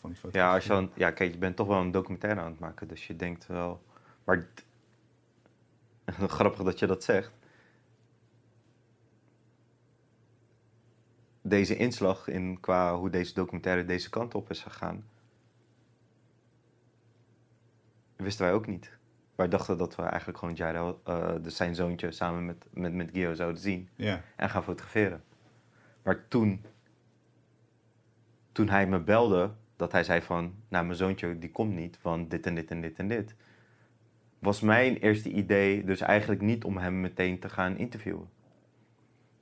[0.00, 0.48] Van die fotografie?
[0.48, 2.88] Ja, als je dan, ja, kijk, je bent toch wel een documentaire aan het maken,
[2.88, 3.82] dus je denkt wel.
[4.24, 4.48] Maar
[6.28, 7.32] grappig dat je dat zegt.
[11.42, 15.04] Deze inslag in qua hoe deze documentaire deze kant op is gegaan,
[18.16, 18.98] wisten wij ook niet.
[19.34, 23.10] Wij dachten dat we eigenlijk gewoon Jairo, eh, dus zijn zoontje, samen met, met, met
[23.10, 25.24] Gio zouden zien Ja, en gaan fotograferen.
[26.02, 26.64] Maar toen,
[28.52, 29.50] toen hij me belde,
[29.80, 32.80] dat hij zei van, nou mijn zoontje die komt niet, want dit en dit en
[32.80, 33.34] dit en dit.
[34.38, 38.28] Was mijn eerste idee dus eigenlijk niet om hem meteen te gaan interviewen.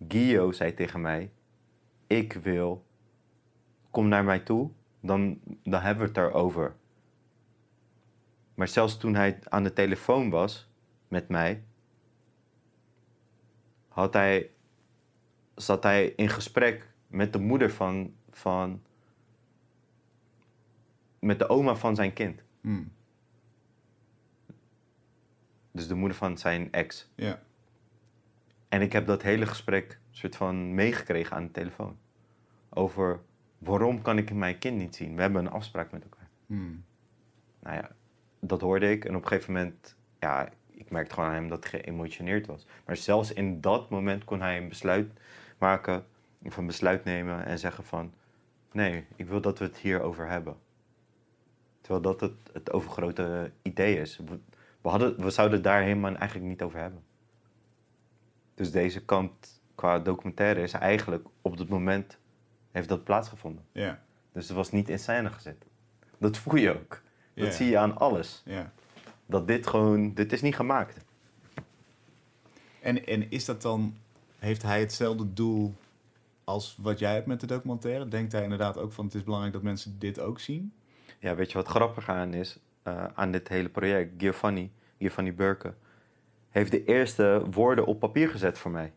[0.09, 1.31] Gio zei tegen mij,
[2.07, 2.85] ik wil,
[3.91, 4.71] kom naar mij toe,
[5.01, 6.77] dan, dan hebben we het erover.
[8.55, 10.71] Maar zelfs toen hij aan de telefoon was
[11.09, 11.63] met mij,
[13.89, 14.51] had hij,
[15.55, 18.83] zat hij in gesprek met de moeder van, van
[21.19, 22.43] met de oma van zijn kind.
[22.61, 22.83] Hm,
[25.71, 27.11] Dus de moeder van zijn ex.
[27.15, 27.43] ja,
[28.69, 31.97] En ik heb dat hele gesprek soort van meegekregen aan de telefoon.
[32.69, 33.21] Over
[33.59, 35.15] waarom kan ik mijn kind niet zien?
[35.15, 36.29] We hebben een afspraak met elkaar.
[36.47, 36.75] hm,
[37.61, 37.91] Nou ja,
[38.41, 39.05] dat hoorde ik.
[39.05, 42.67] En op een gegeven moment, ja, ik merkte gewoon aan hem dat hij geëmotioneerd was.
[42.87, 45.11] Maar zelfs in dat moment kon hij een besluit
[45.59, 46.07] maken,
[46.43, 48.13] of een besluit nemen en zeggen van...
[48.73, 50.57] Nee, ik wil dat we het hierover hebben.
[51.81, 54.17] Terwijl dat het, het overgrote idee is.
[54.17, 54.39] We,
[54.81, 57.03] we, hadden, we zouden het daar helemaal eigenlijk niet over hebben.
[58.55, 62.19] Dus deze kant qua documentaire is eigenlijk op dat moment
[62.71, 63.65] heeft dat plaatsgevonden.
[63.73, 65.65] ja, Dus het was niet in scène gezet.
[66.19, 67.03] Dat voel je ook.
[67.35, 67.51] Dat Ja.
[67.53, 68.43] zie je aan alles.
[68.45, 68.73] ja.
[69.27, 71.05] Dat dit gewoon, dit is niet gemaakt.
[72.81, 73.97] En, en is dat dan,
[74.39, 75.75] heeft hij hetzelfde doel
[76.45, 78.09] als wat jij hebt met de documentaire?
[78.09, 80.73] Denkt hij inderdaad ook van het is belangrijk dat mensen dit ook zien?
[81.19, 82.61] Ja, weet je wat grappig aan is?
[82.89, 84.13] eh, aan dit hele project?
[84.17, 85.75] Giovanni, Giovanni Burke,
[86.49, 88.93] heeft de eerste woorden op papier gezet voor mij.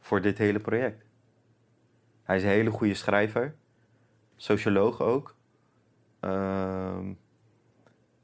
[0.00, 1.04] Voor dit hele project.
[2.22, 3.54] Hij is een hele goede schrijver.
[4.36, 5.34] Socioloog ook.
[6.20, 7.12] Ehm,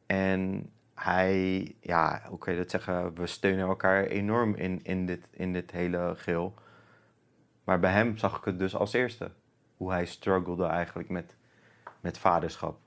[0.07, 3.15] en hij, ja, hoe kan je dat zeggen?
[3.15, 6.55] We steunen elkaar enorm in, in, dit, in dit hele geheel.
[7.65, 9.31] Maar bij hem zag ik het dus als eerste.
[9.77, 11.37] Hoe hij struggelde eigenlijk met,
[12.01, 12.79] met vaderschap.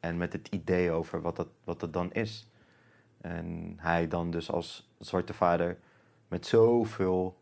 [0.00, 2.50] En met het idee over wat dat, wat dat dan is.
[3.20, 5.78] En hij dan dus als zwarte vader
[6.28, 7.38] met zoveel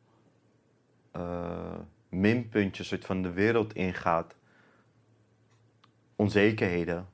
[1.11, 4.37] eh, minpuntjes soort van de wereld ingaat.
[6.17, 7.09] Onzekerheden.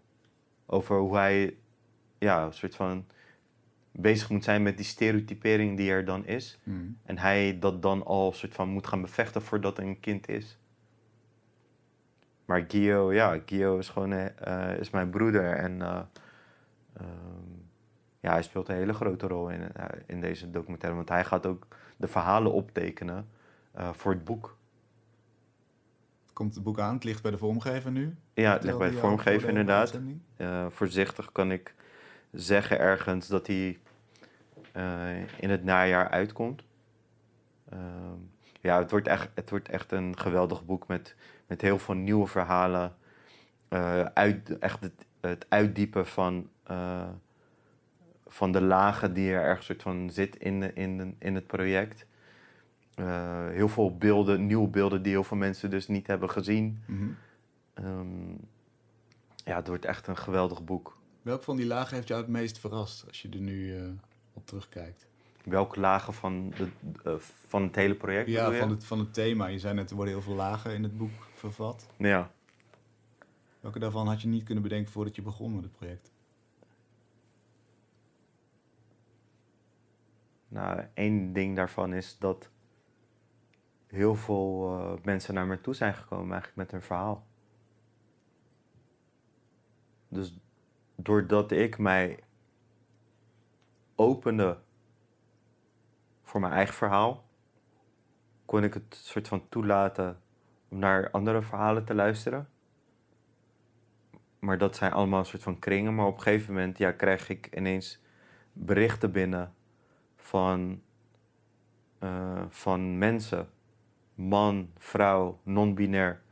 [0.67, 1.57] Over hoe hij
[2.19, 3.07] ja, soort van
[3.93, 6.59] bezig moet zijn met die stereotypering die er dan is.
[6.63, 6.99] Mm.
[7.03, 10.59] En hij dat dan al soort van moet gaan bevechten voordat een kind is.
[12.45, 15.53] Maar Gio, ja, Gio is gewoon eh, eh, is mijn broeder.
[15.57, 16.01] En eh,
[16.97, 17.53] ehm,
[18.21, 19.73] ja, hij speelt een hele grote rol in,
[20.07, 20.97] in deze documentaire.
[20.97, 23.29] Want hij gaat ook de verhalen optekenen
[23.93, 24.57] voor het boek.
[26.33, 26.95] Komt het boek aan?
[26.95, 28.17] Het ligt bij de vormgever nu?
[28.35, 30.01] Ja, het ligt bij de vormgever inderdaad.
[30.69, 31.75] Voorzichtig kan ik
[32.31, 33.79] zeggen ergens dat hij
[35.41, 36.63] in het najaar uitkomt.
[37.69, 38.19] Ehm,
[38.61, 41.15] ja, het wordt, echt, het wordt echt een geweldig boek met,
[41.47, 42.95] met heel veel nieuwe verhalen.
[43.69, 47.09] Eh, uit, echt het, het uitdiepen van, eh,
[48.27, 51.47] van de lagen die er ergens soort van zit in, de- in, de- in het
[51.47, 52.07] project.
[52.95, 56.83] Eh, heel veel beelden, nieuwe beelden die heel veel mensen dus niet hebben gezien.
[56.87, 57.05] Mhm.
[57.75, 58.31] Ehm,
[59.45, 60.97] ja, het wordt echt een geweldig boek.
[61.23, 63.75] Welk van die lagen heeft jou het meest verrast als je er nu
[64.33, 65.07] op terugkijkt?
[65.45, 68.29] Welke lagen van, de, van het hele project?
[68.29, 69.47] Ja, van het, van het thema.
[69.47, 71.11] Je zei net, er worden heel veel lagen in het boek
[71.45, 71.87] vervat.
[71.97, 72.31] Ja.
[73.61, 76.13] Welke daarvan had je niet kunnen bedenken voordat je begon met het project?
[80.49, 82.51] Nou, één ding daarvan is dat
[83.87, 87.27] heel veel eh, mensen naar me toe zijn gekomen eigenlijk met hun verhaal.
[90.09, 90.41] Dus
[90.95, 92.25] doordat ik mij
[93.95, 94.59] opende
[96.23, 97.25] voor mijn eigen verhaal,
[98.45, 100.23] kon ik het soort van toelaten
[100.79, 102.49] naar andere verhalen te luisteren.
[104.39, 105.95] Maar dat zijn allemaal een soort van kringen.
[105.95, 108.03] Maar op een gegeven moment ja, krijg ik ineens
[108.53, 109.55] berichten binnen
[110.17, 110.83] van,
[111.99, 113.49] eh, van mensen,
[114.15, 116.23] man, vrouw, non-binair,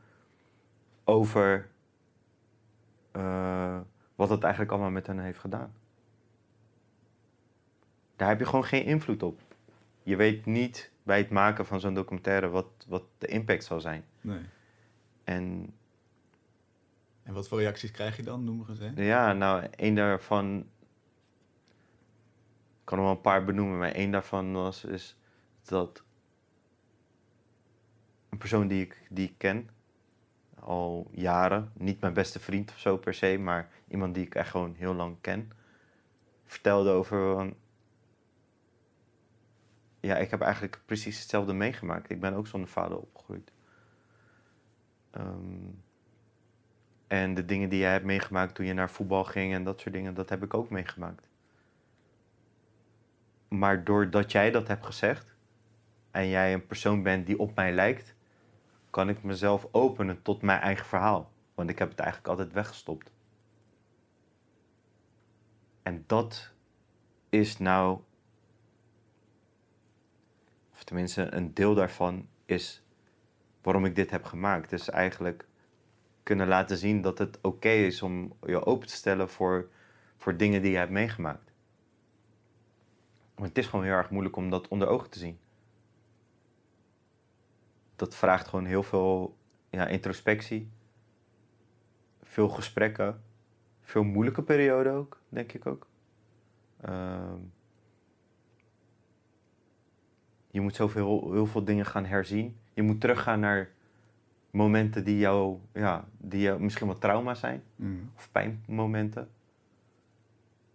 [1.05, 1.71] over
[3.13, 3.81] eh,
[4.15, 5.75] wat het eigenlijk allemaal met hen heeft gedaan.
[8.17, 9.41] Daar heb je gewoon geen invloed op.
[10.03, 14.05] Je weet niet bij het maken van zo'n documentaire wat, wat de impact zal zijn.
[14.23, 14.45] Nee.
[15.25, 15.75] En
[17.23, 18.91] En wat voor reacties krijg je dan, noem maar eens hè?
[18.95, 20.59] Ja, nou, één daarvan.
[22.81, 25.17] Ik kan er wel een paar benoemen, maar één daarvan was is
[25.63, 26.03] dat
[28.29, 29.69] een persoon die ik, die ik ken
[30.63, 34.51] al jaren, niet mijn beste vriend of zo per se, maar iemand die ik echt
[34.51, 35.51] gewoon heel lang ken,
[36.45, 37.55] vertelde over van.
[40.01, 42.11] Ja, ik heb eigenlijk precies hetzelfde meegemaakt.
[42.11, 43.53] Ik ben ook zonder vader opgegroeid.
[45.13, 45.71] Ehm,
[47.07, 49.95] en de dingen die jij hebt meegemaakt toen je naar voetbal ging en dat soort
[49.95, 51.29] dingen, dat heb ik ook meegemaakt.
[53.49, 55.35] Maar doordat jij dat hebt gezegd
[56.11, 58.15] en jij een persoon bent die op mij lijkt,
[58.91, 61.33] kan ik mezelf openen tot mijn eigen verhaal.
[61.55, 63.13] Want ik heb het eigenlijk altijd weggestopt.
[65.83, 66.53] En dat
[67.29, 68.01] is nou,
[70.73, 72.82] of tenminste een deel daarvan, is
[73.63, 74.71] waarom ik dit heb gemaakt.
[74.71, 75.47] Dus eigenlijk
[76.23, 79.69] kunnen laten zien dat het oké is om je open te stellen voor,
[80.17, 81.53] voor dingen die je hebt meegemaakt.
[83.35, 85.39] Maar het is gewoon heel erg moeilijk om dat onder ogen te zien.
[87.97, 89.37] Dat vraagt gewoon heel veel
[89.71, 90.71] ja, introspectie,
[92.23, 93.23] veel gesprekken,
[93.81, 95.87] veel moeilijke perioden ook, denk ik ook.
[96.81, 97.39] Ehm,
[100.51, 102.61] je moet zoveel heel veel dingen gaan herzien.
[102.75, 103.71] Je moet teruggaan naar
[104.51, 107.95] momenten die jou, ja, die jou misschien wel trauma zijn Mhm.
[108.17, 109.29] of pijnmomenten.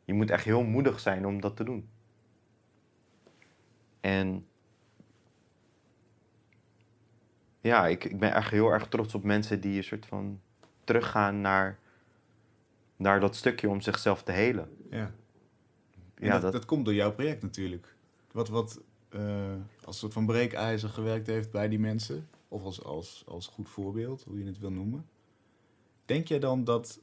[0.05, 1.89] Je moet echt heel moedig zijn om dat te doen.
[3.99, 4.45] En
[7.61, 10.39] ja, ik, ik ben echt heel erg trots op mensen die een soort van
[10.83, 11.79] teruggaan naar,
[12.95, 14.69] naar dat stukje om zichzelf te helen.
[14.89, 15.11] Ja.
[16.15, 17.95] En Ja, dat, dat, dat komt door jouw project natuurlijk.
[18.31, 22.27] Wat, wat eh, als soort van breekijzer gewerkt heeft bij die mensen.
[22.47, 25.05] of als, als, als goed voorbeeld, hoe je het wil noemen.
[26.05, 26.99] Denk jij dan dat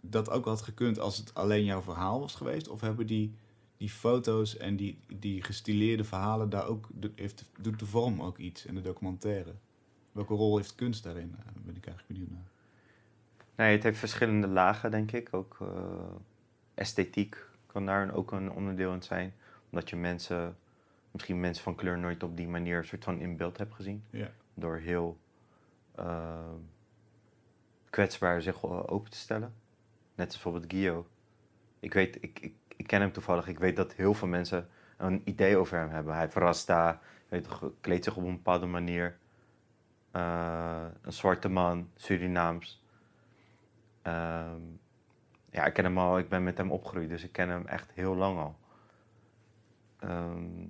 [0.00, 2.68] dat ook had gekund als het alleen jouw verhaal was geweest?
[2.68, 3.34] Of hebben die,
[3.76, 6.88] die foto's en die, die gestileerde verhalen daar ook,
[7.60, 9.54] doet de vorm ook iets in de documentaire?
[10.12, 11.30] Welke rol heeft kunst daarin?
[11.30, 12.50] Daar ben ik eigenlijk benieuwd naar.
[13.56, 15.28] Nee, het heeft verschillende lagen, denk ik.
[15.34, 15.68] Ook eh,
[16.74, 19.34] esthetiek kan daar ook een onderdeel in zijn.
[19.70, 20.56] Omdat je mensen,
[21.10, 24.04] misschien mensen van kleur, nooit op die manier soort van in beeld hebt gezien.
[24.10, 24.30] Ja.
[24.54, 25.18] Door heel
[25.94, 26.52] eh,
[27.90, 29.54] kwetsbaar zich open te stellen.
[30.14, 31.06] Net als bijvoorbeeld Gio.
[31.80, 33.48] Ik weet, ik, ik, ik ken hem toevallig.
[33.48, 36.14] Ik weet dat heel veel mensen een idee over hem hebben.
[36.14, 37.48] Hij verrast daar, weet
[37.80, 39.18] kleedt zich op een bepaalde manier.
[40.10, 42.82] Eh, een zwarte man, Surinaams.
[44.02, 44.60] Ehm,
[45.50, 47.92] ja, ik ken hem al, ik ben met hem opgegroeid, dus ik ken hem echt
[47.92, 48.56] heel lang al.
[49.98, 50.66] Ehm,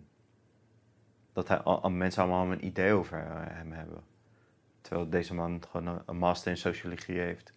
[1.44, 4.03] dat hij, mensen allemaal een idee over eh, hem hebben.
[4.81, 7.53] Terwijl deze man gewoon een, master in sociologie heeft.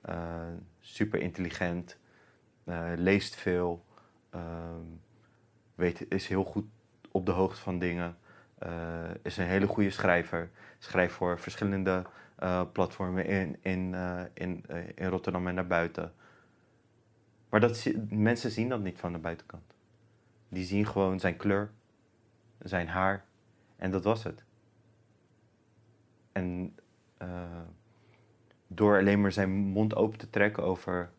[0.00, 0.46] Eh,
[0.80, 1.98] super intelligent,
[2.64, 3.84] eh, leest veel,
[4.30, 4.84] ehm,
[5.74, 6.64] weet, is heel goed
[7.10, 8.16] op de hoogte van dingen.
[9.22, 10.50] is een hele goede schrijver.
[10.78, 12.04] Schrijft voor verschillende
[12.72, 13.94] platformen in, in,
[14.34, 16.12] in, in Rotterdam en daarbuiten.
[17.48, 19.74] Maar dat, mensen zien dat niet van de buitenkant.
[20.48, 21.70] Die zien gewoon zijn kleur,
[22.58, 23.24] zijn haar
[23.76, 24.44] en dat was het.
[26.32, 26.76] En
[27.16, 27.60] eh,
[28.66, 31.10] door alleen maar zijn mond open te trekken over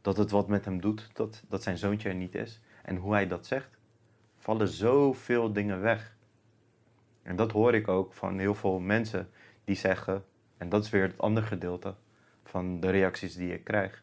[0.00, 3.12] dat het wat met hem doet, dat, dat zijn zoontje er niet is, en hoe
[3.12, 3.78] hij dat zegt,
[4.36, 6.16] vallen zoveel dingen weg.
[7.22, 9.30] En dat hoor ik ook van heel veel mensen
[9.64, 10.24] die zeggen,
[10.56, 11.94] en dat is weer het andere gedeelte
[12.44, 14.02] van de reacties die ik krijg.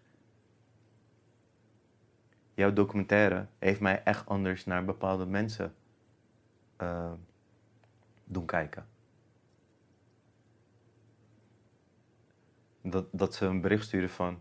[2.55, 5.75] Jouw documentaire heeft mij echt anders naar bepaalde mensen
[6.75, 7.13] eh,
[8.23, 8.87] doen kijken.
[12.81, 14.39] Dat, dat ze een bericht sturen van,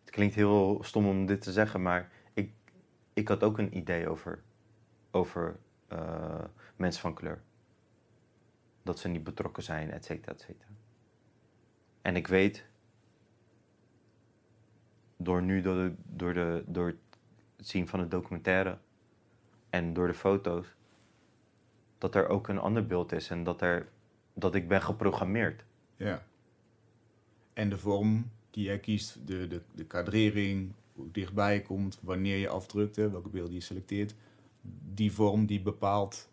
[0.00, 2.52] het klinkt heel stom om dit te zeggen, maar ik,
[3.12, 4.42] ik had ook een idee over,
[5.10, 5.56] over
[5.88, 6.44] eh,
[6.76, 7.42] mensen van kleur.
[8.82, 10.70] Dat ze niet betrokken zijn, et cetera, et cetera.
[12.02, 12.66] En ik weet,
[15.16, 16.96] door nu door, de, door, de, door
[17.64, 18.78] het zien van de documentaire
[19.70, 20.66] en door de foto's,
[21.98, 23.88] dat er ook een ander beeld is en dat, er,
[24.34, 25.64] dat ik ben geprogrammeerd.
[25.96, 26.26] Ja.
[27.52, 32.36] En de vorm die jij kiest, de, de, de kadrering, hoe dichtbij je komt, wanneer
[32.36, 34.14] je afdrukt, hè, welke beelden je selecteert,
[34.94, 36.30] die vorm die bepaalt,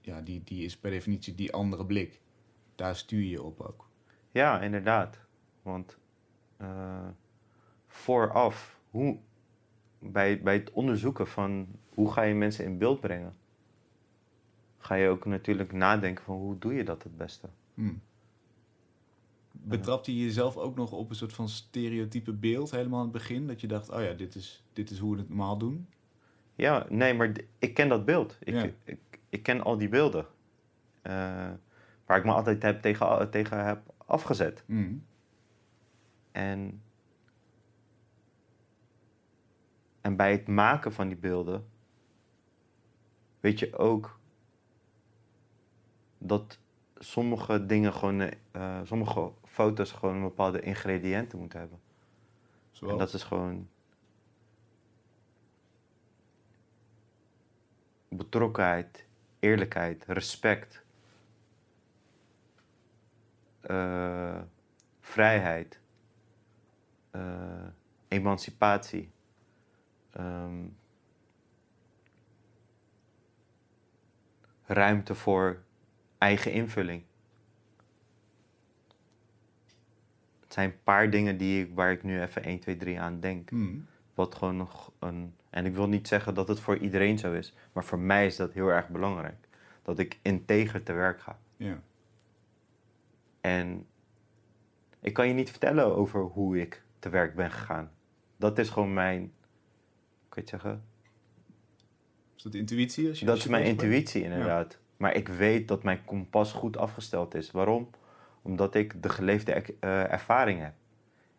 [0.00, 2.20] ja, die, die is per definitie die andere blik.
[2.74, 3.88] Daar stuur je op ook.
[4.30, 5.18] Ja, inderdaad.
[5.62, 5.98] Want
[6.56, 7.08] eh,
[7.86, 9.18] vooraf, hoe,
[10.00, 13.34] bij, bij het onderzoeken van hoe ga je mensen in beeld brengen,
[14.78, 17.48] ga je ook natuurlijk nadenken van hoe doe je dat het beste.
[17.74, 17.92] Hm.
[19.52, 23.46] Betrapte je jezelf ook nog op een soort van stereotype beeld helemaal aan het begin?
[23.46, 25.86] Dat je dacht, oh ja, dit is, dit is hoe we het normaal doen?
[26.54, 28.36] Ja, nee, maar ik ken dat beeld.
[28.40, 28.70] Ik, Ja.
[28.84, 30.26] ik, ik ken al die beelden.
[31.02, 31.50] eh,
[32.06, 34.62] waar ik me altijd heb tegen, tegen heb afgezet.
[34.66, 34.92] Hm.
[36.32, 36.82] En,
[40.10, 41.68] en bij het maken van die beelden
[43.40, 44.18] weet je ook
[46.18, 46.58] dat
[46.98, 48.20] sommige dingen gewoon,
[48.50, 51.80] eh, sommige foto's gewoon een bepaalde ingrediënten moeten hebben.
[52.70, 52.92] Zoals?
[52.92, 53.68] En dat is gewoon
[58.08, 59.06] betrokkenheid,
[59.38, 60.84] eerlijkheid, respect,
[63.60, 64.40] eh,
[65.00, 65.80] vrijheid,
[67.10, 67.66] eh,
[68.08, 69.10] emancipatie.
[70.10, 70.66] Ehm,
[74.64, 75.62] ruimte voor
[76.18, 77.02] eigen invulling.
[80.40, 83.20] Het zijn een paar dingen die ik, waar ik nu even 1, 2, 3 aan
[83.20, 83.50] denk.
[83.50, 83.78] Hm.
[84.14, 85.34] Wat gewoon nog een.
[85.50, 88.36] En ik wil niet zeggen dat het voor iedereen zo is, maar voor mij is
[88.36, 89.48] dat heel erg belangrijk.
[89.82, 91.38] Dat ik integer te werk ga.
[91.56, 91.80] Ja.
[93.40, 93.86] En
[95.00, 97.90] ik kan je niet vertellen over hoe ik te werk ben gegaan.
[98.36, 99.32] Dat is gewoon mijn.
[100.34, 100.84] Je het zeggen?
[102.36, 103.08] Is dat intuïtie?
[103.08, 103.82] Als je, Dat is mijn bent?
[103.82, 104.78] intuïtie inderdaad.
[104.96, 107.50] Maar ik weet dat mijn kompas goed afgesteld is.
[107.50, 107.90] Waarom?
[108.42, 110.74] Omdat ik de geleefde eh, ervaring heb.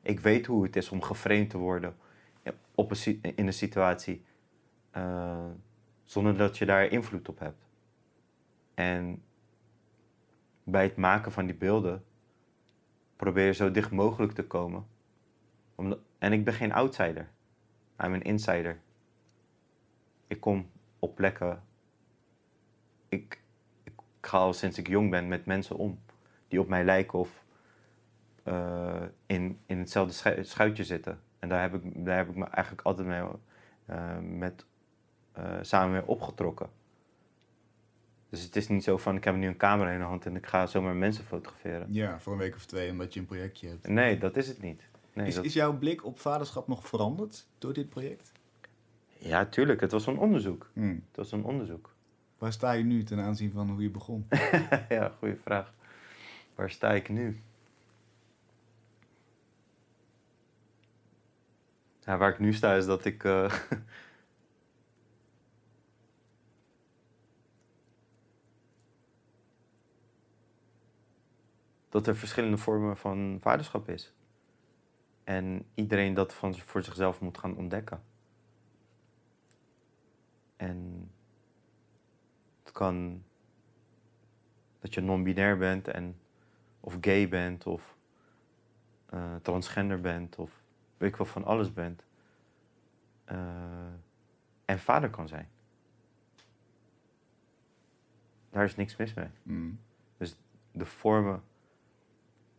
[0.01, 1.95] Ik weet hoe het is om geframed te worden
[2.75, 4.23] op een, in een situatie
[4.91, 5.45] eh,
[6.03, 7.65] zonder dat je daar invloed op hebt.
[8.73, 9.23] En
[10.63, 12.03] bij het maken van die beelden
[13.15, 14.85] probeer je zo dicht mogelijk te komen.
[15.75, 17.29] Omdat, en ik ben geen outsider.
[18.03, 18.79] I'm een insider.
[20.27, 21.63] Ik kom op plekken.
[23.09, 23.41] Ik,
[23.83, 25.99] ik ga al sinds ik jong ben met mensen om
[26.47, 27.43] die op mij lijken of
[28.43, 31.19] eh, in, in hetzelfde schu- schuitje zitten.
[31.39, 33.21] En daar heb ik, daar heb ik me eigenlijk altijd mee,
[33.85, 34.65] eh, met,
[35.31, 36.69] eh, samen mee opgetrokken.
[38.29, 40.35] Dus het is niet zo van ik heb nu een camera in de hand en
[40.35, 41.87] ik ga zomaar mensen fotograferen.
[41.89, 43.87] Ja, voor een week of twee, omdat je een projectje hebt.
[43.87, 44.89] Nee, dat is het niet.
[45.13, 48.31] Nee, is, dat- is jouw blik op vaderschap nog veranderd door dit project?
[49.17, 49.81] Ja, tuurlijk.
[49.81, 50.69] Het was een onderzoek.
[50.73, 51.03] Hmm.
[51.07, 51.93] Het was een onderzoek.
[52.37, 54.27] Waar sta je nu ten aanzien van hoe je begon?
[54.89, 55.73] ja, goede vraag.
[56.55, 57.41] Waar sta ik nu?
[61.99, 63.23] Ja, waar ik nu sta is dat ik.
[63.23, 63.53] eh,
[71.89, 74.13] dat er verschillende vormen van vaderschap is.
[75.23, 78.03] En iedereen dat van, voor zichzelf moet gaan ontdekken.
[80.55, 81.11] En
[82.63, 83.23] het kan
[84.79, 86.19] dat je non-binair bent en
[86.79, 87.95] of gay bent of
[89.05, 90.61] eh, transgender bent of
[90.97, 92.03] weet ik wel van alles bent.
[93.25, 93.93] Eh,
[94.65, 95.49] en vader kan zijn.
[98.49, 99.29] Daar is niks mis mee.
[99.43, 99.79] Hmm.
[100.71, 101.43] De vormen,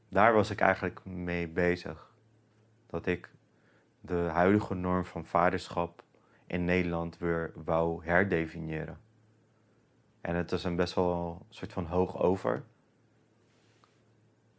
[0.09, 2.12] daar was ik eigenlijk mee bezig.
[2.93, 3.31] Dat ik
[4.01, 6.03] de huidige norm van vaderschap
[6.47, 9.01] in Nederland weer wou herdefiniëren.
[10.21, 12.63] En het is een best wel een soort van hoog over.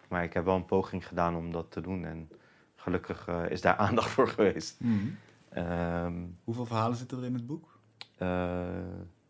[0.09, 2.05] Maar ik heb wel een poging gedaan om dat te doen.
[2.05, 2.29] En
[2.75, 4.77] gelukkig eh, is daar aandacht voor geweest.
[4.79, 5.17] Hmm.
[5.49, 7.77] Ehm, Hoeveel verhalen zitten er in het boek?
[8.17, 8.67] eh,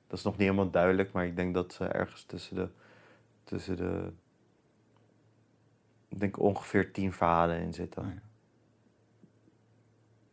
[0.08, 2.70] dat is nog niet helemaal duidelijk, maar ik denk dat ze ergens tussen de,
[3.44, 4.12] tussen de
[6.08, 8.04] ik denk ongeveer tien verhalen in zitten.
[8.04, 8.22] Oh ja.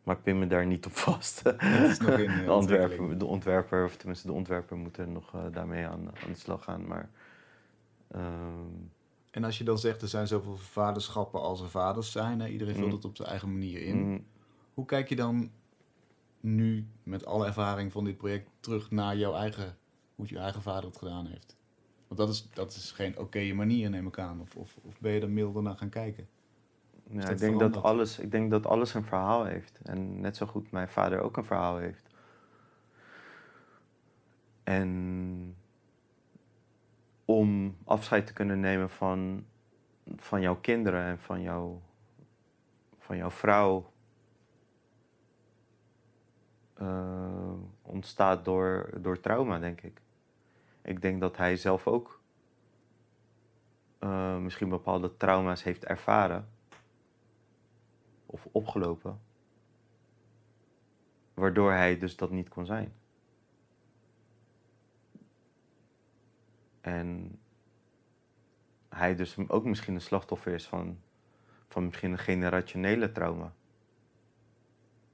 [0.03, 1.41] Maar ik pin me daar niet op vast.
[1.59, 5.33] Is nog in, eh, de, ontwerper, de ontwerper, of tenminste de ontwerper, moet er nog
[5.33, 6.87] eh, daarmee aan, aan de slag gaan.
[6.87, 7.09] Maar
[8.07, 8.69] ehm,
[9.31, 12.47] En als je dan zegt, er zijn zoveel vaderschappen als er vaders zijn, hè?
[12.47, 12.93] iedereen vult Mm.
[12.95, 13.97] het op zijn eigen manier in.
[14.07, 14.25] mm,
[14.73, 15.51] Hoe kijk je dan
[16.39, 19.77] nu, met alle ervaring van dit project, terug naar jouw eigen,
[20.15, 21.55] hoe je eigen vader het gedaan heeft?
[22.07, 24.41] Want dat is, dat is geen oké manier, neem ik aan.
[24.41, 26.27] Of, of, of ben je er milder naar gaan kijken?
[27.11, 29.79] Ja, dat ik, denk dat alles, ik denk dat alles een verhaal heeft.
[29.83, 32.09] En net zo goed mijn vader ook een verhaal heeft.
[34.63, 35.55] En
[37.25, 39.45] om afscheid te kunnen nemen van,
[40.15, 41.81] van jouw kinderen en van, jouw
[42.99, 43.91] van jouw vrouw
[46.73, 50.01] eh, ontstaat door, door trauma, denk ik.
[50.81, 52.21] Ik denk dat hij zelf ook
[53.99, 56.47] eh, misschien bepaalde trauma's heeft ervaren
[58.31, 59.21] of opgelopen,
[61.33, 62.93] waardoor hij dus dat niet kon zijn.
[66.81, 67.39] En
[68.89, 71.01] hij dus ook misschien een slachtoffer is van,
[71.67, 73.53] van misschien een generationele trauma.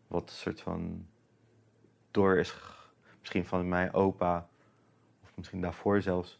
[0.07, 1.07] Wat een soort van
[2.11, 2.55] door is,
[3.19, 4.49] misschien van mijn opa,
[5.23, 6.39] of misschien daarvoor zelfs,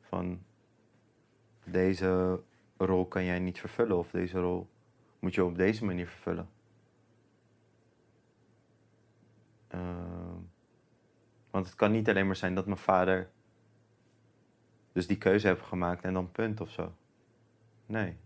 [0.00, 0.42] van
[1.64, 2.40] deze
[2.76, 4.68] rol kan jij niet vervullen of deze rol
[5.26, 6.48] moet je op deze manier vervullen.
[9.68, 10.38] Ehm,
[11.50, 13.30] want het kan niet alleen maar zijn dat mijn vader
[14.92, 16.94] dus die keuze heeft gemaakt en dan punt of zo.
[17.86, 18.16] Nee, ik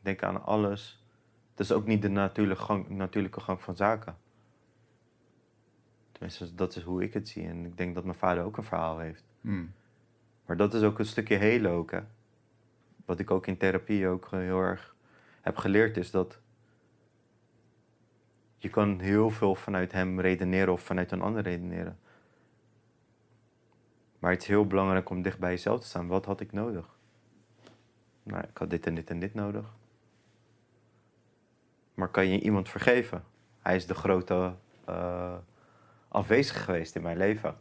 [0.00, 1.04] denk aan alles.
[1.50, 4.16] Het is ook niet de natuurlijke gang, natuurlijke gang van zaken.
[6.12, 7.48] Tenminste, dat is hoe ik het zie.
[7.48, 9.24] En ik denk dat mijn vader ook een verhaal heeft.
[9.40, 9.72] Hmm.
[10.46, 12.00] Maar dat is ook een stukje hele ook, hè.
[13.04, 14.94] Wat ik ook in therapie ook eh, heel erg
[15.40, 16.40] heb geleerd, is dat
[18.66, 21.98] je kan heel veel vanuit hem redeneren of vanuit een ander redeneren.
[24.18, 26.06] Maar het is heel belangrijk om dicht bij jezelf te staan.
[26.06, 26.96] Wat had ik nodig?
[28.22, 29.74] Nou, ik had dit en dit en dit nodig.
[31.94, 33.24] Maar kan je iemand vergeven?
[33.62, 34.54] Hij is de grote
[34.84, 35.36] eh
[36.08, 37.56] afwezige geweest in mijn leven.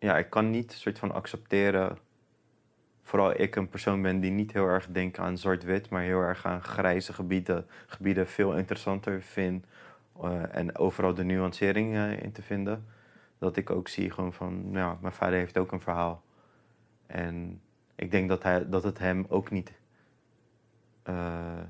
[0.00, 1.98] ja, ik kan niet soort van accepteren.
[3.10, 6.46] Vooral ik een persoon ben die niet heel erg denkt aan zwart-wit, maar heel erg
[6.46, 9.64] aan grijze gebieden, gebieden veel interessanter vind.
[10.22, 12.86] eh, en overal de nuancering in te vinden.
[13.38, 16.22] Dat ik ook zie gewoon van, nou, mijn vader heeft ook een verhaal.
[17.06, 17.60] En
[17.94, 19.72] ik denk dat, hij, dat het hem ook niet.
[21.02, 21.62] eh,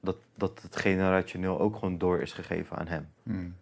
[0.00, 3.08] dat, dat het generationeel ook gewoon door is gegeven aan hem.
[3.22, 3.54] Hmm.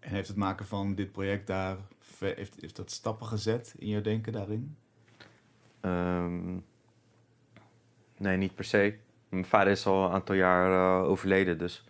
[0.00, 1.76] En heeft het maken van dit project daar,
[2.18, 4.76] heeft, heeft dat stappen gezet in je denken daarin?
[5.80, 6.58] Ehm,
[8.16, 8.98] nee, niet per se.
[9.28, 10.72] Mijn vader is al een aantal jaar
[11.02, 11.84] eh, overleden, dus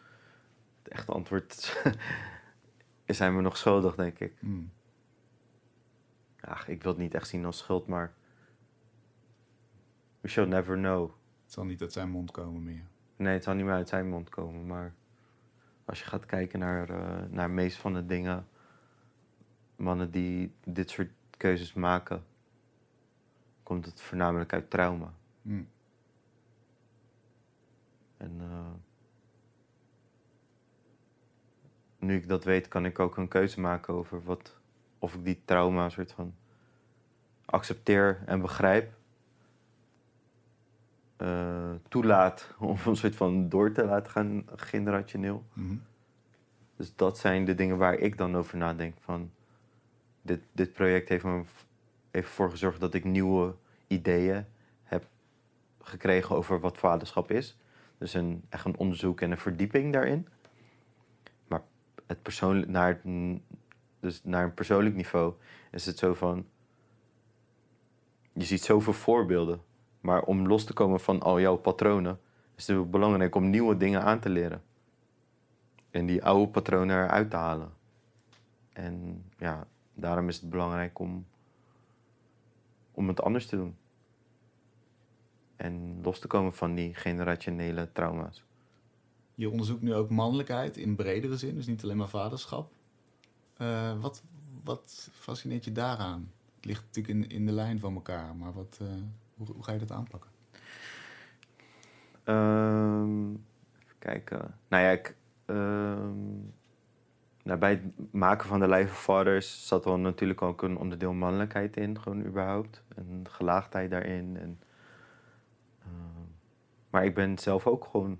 [0.83, 1.83] het echte antwoord
[3.05, 4.33] is hij me nog schuldig, denk ik.
[4.39, 4.73] Hmm.
[6.41, 8.15] Ja, ik wil het niet echt zien als schuld, maar
[10.21, 11.11] we shall never know.
[11.45, 12.85] Het zal niet uit zijn mond komen meer.
[13.17, 14.95] Nee, het zal niet meer uit zijn mond komen, maar
[15.91, 18.47] als je gaat kijken naar, eh naar meest van de dingen,
[19.77, 22.25] mannen die dit soort keuzes maken,
[23.63, 25.13] komt het voornamelijk uit trauma.
[25.43, 25.69] Hmm.
[28.17, 28.71] En eh,
[31.99, 34.57] nu ik dat weet, kan ik ook een keuze maken over wat,
[34.99, 36.35] of ik die trauma soort van
[37.45, 38.93] accepteer en begrijp.
[41.21, 45.45] Eh, toelaat om een soort van door te laten gaan generationeel.
[45.53, 45.75] Mhm.
[46.77, 48.95] Dus dat zijn de dingen waar ik dan over nadenk.
[49.01, 49.31] Van
[50.23, 51.43] dit, dit project heeft me
[52.11, 53.55] heeft ervoor gezorgd dat ik nieuwe
[53.87, 54.45] ideeën
[54.83, 55.07] heb
[55.81, 57.59] gekregen over wat vaderschap is.
[57.99, 60.29] Dus een, echt een onderzoek en een verdieping daarin.
[61.49, 61.63] Maar
[62.07, 63.01] het persoonlijk, naar,
[64.01, 65.35] dus naar een persoonlijk niveau
[65.71, 66.47] is het zo van.
[68.33, 69.61] Je ziet zoveel voorbeelden.
[70.01, 72.21] Maar om los te komen van al jouw patronen,
[72.57, 74.63] is het belangrijk om nieuwe dingen aan te leren.
[75.91, 77.73] En die oude patronen eruit te halen.
[78.73, 81.27] En ja, daarom is het belangrijk om,
[82.93, 83.77] om het anders te doen.
[85.57, 88.45] En los te komen van die generationele trauma's.
[89.35, 92.73] Je onderzoekt nu ook mannelijkheid in bredere zin, dus niet alleen maar vaderschap.
[93.57, 94.23] Eh, wat,
[94.65, 96.33] wat fascineert je daaraan?
[96.57, 98.89] Het ligt natuurlijk in, in de lijn van elkaar, maar wat, eh,
[99.47, 100.31] hoe, hoe ga je dat aanpakken?
[102.25, 103.31] Ehm,
[103.83, 104.55] even kijken.
[104.69, 106.39] Nou ja, ik, ehm,
[107.43, 111.13] nou, bij het maken van de Life of Fathers zat wel natuurlijk ook een onderdeel
[111.13, 112.83] mannelijkheid in, gewoon überhaupt.
[112.97, 114.37] En gelaagdheid daarin.
[114.37, 114.61] En,
[115.83, 116.27] ehm,
[116.91, 118.19] maar ik ben zelf ook gewoon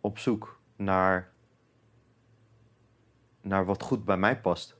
[0.00, 1.32] op zoek naar,
[3.40, 4.76] naar wat goed bij mij past.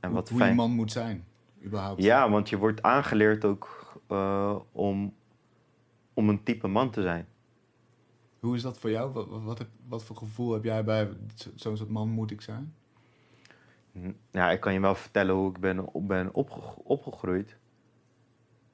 [0.00, 0.54] En hoe, wat hoe fijn.
[0.56, 1.24] man moet zijn,
[1.64, 2.02] überhaupt.
[2.02, 3.79] Ja, want je wordt aangeleerd ook
[4.10, 5.14] eh, om,
[6.14, 7.26] om een type man te zijn.
[8.40, 9.12] Hoe is dat voor jou?
[9.12, 12.40] Wat, wat, heb- wat voor gevoel heb jij bij zo- zo'n soort man moet ik
[12.40, 12.74] zijn?
[14.30, 17.56] Ja, ik kan je wel vertellen hoe ik ben, ben opge- opgegroeid.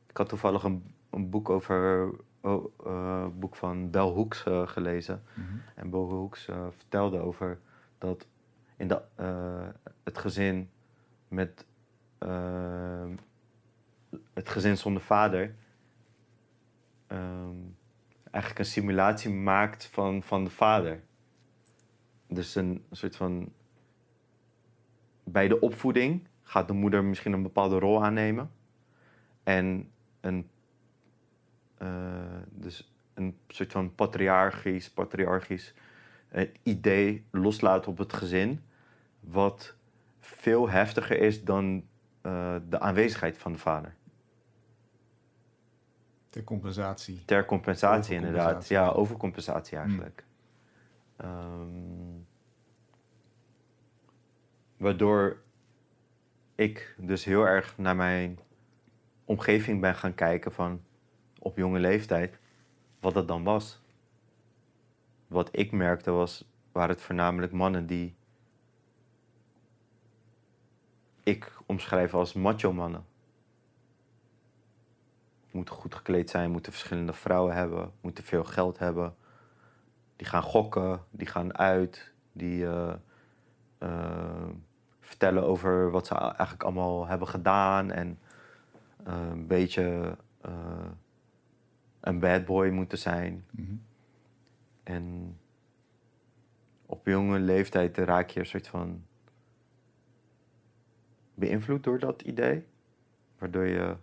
[0.07, 2.11] Ik had toevallig een, een boek over
[2.41, 5.22] oh, boek van Bell Hooks eh, gelezen.
[5.34, 5.57] Mhm.
[5.74, 7.59] En Bell Hooks vertelde over
[7.99, 8.26] dat
[8.76, 9.03] in de,
[10.05, 10.70] het gezin
[11.28, 11.66] met
[14.35, 15.55] het gezin zonder vader
[17.07, 17.57] ehm,
[18.31, 21.03] eigenlijk een simulatie maakt van, van de vader.
[22.29, 23.53] Dus een soort van
[25.25, 28.51] bij de opvoeding gaat de moeder misschien een bepaalde rol aannemen.
[29.43, 29.91] En
[30.21, 30.51] een,
[31.79, 31.89] eh,
[32.51, 35.75] dus een soort van patriarchisch, patriarchisch
[36.29, 38.61] eh, idee loslaten op het gezin.
[39.21, 39.75] Wat
[40.21, 41.85] veel heftiger is dan
[42.27, 43.95] eh, de aanwezigheid van de vader.
[46.31, 47.24] Ter compensatie.
[47.24, 48.68] Ter compensatie inderdaad.
[48.68, 50.24] Ja, overcompensatie eigenlijk.
[51.16, 51.68] Ehm,
[54.77, 55.43] waardoor
[56.55, 58.39] ik dus heel erg naar mijn
[59.24, 60.83] omgeving ben gaan kijken van
[61.39, 62.39] op jonge leeftijd
[63.01, 63.81] wat dat dan was.
[65.27, 68.16] Wat ik merkte was, waren het voornamelijk mannen die
[71.22, 73.05] ik omschrijf als macho mannen.
[75.51, 79.14] Moeten goed gekleed zijn, moeten verschillende vrouwen hebben, moeten veel geld hebben.
[80.17, 82.95] Die gaan gokken, die gaan uit, die eh,
[83.79, 84.49] eh,
[85.01, 88.19] vertellen over wat ze eigenlijk allemaal hebben gedaan en
[89.05, 90.17] eh, een beetje
[92.01, 93.45] een bad boy moeten zijn.
[93.51, 93.75] Mhm.
[94.83, 95.37] En
[96.87, 99.05] op jonge leeftijd raak je een soort van
[101.37, 102.64] beïnvloed door dat idee,
[103.39, 103.97] waardoor je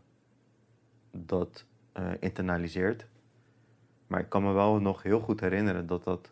[1.12, 3.08] dat eh, internaliseert.
[4.08, 6.32] Maar ik kan me wel nog heel goed herinneren dat dat.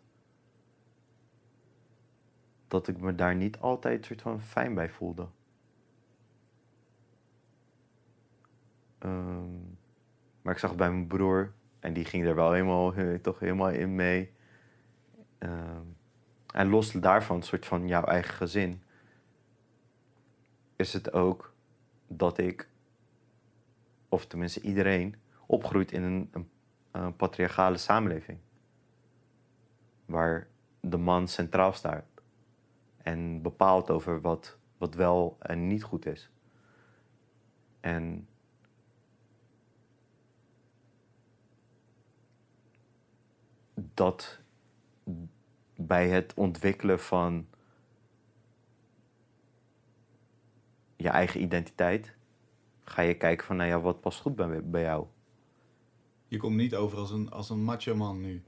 [2.68, 5.28] dat ik me daar niet altijd soort van fijn bij voelde.
[8.97, 9.54] Ehm,
[10.41, 13.70] maar ik zag bij mijn broer en die ging er wel helemaal, eh, toch helemaal
[13.70, 14.32] in mee.
[15.38, 15.86] Ehm,
[16.54, 18.84] en los daarvan, soort van jouw eigen gezin,
[20.82, 21.54] is het ook
[22.08, 22.70] dat ik,
[24.10, 25.16] of tenminste iedereen,
[25.46, 26.50] opgroeit in een, een,
[26.92, 28.40] een patriarchale samenleving.
[30.06, 30.48] Waar
[30.80, 32.06] de man centraal staat
[32.98, 36.30] en bepaalt over wat, wat wel en niet goed is.
[37.80, 38.28] En
[43.74, 44.40] dat
[45.76, 47.48] bij het ontwikkelen van
[51.02, 52.16] je eigen identiteit
[52.84, 55.06] ga je kijken van, nou ja, wat past goed bij, bij jou?
[56.28, 58.43] Je komt niet over als een, als een macho man nu.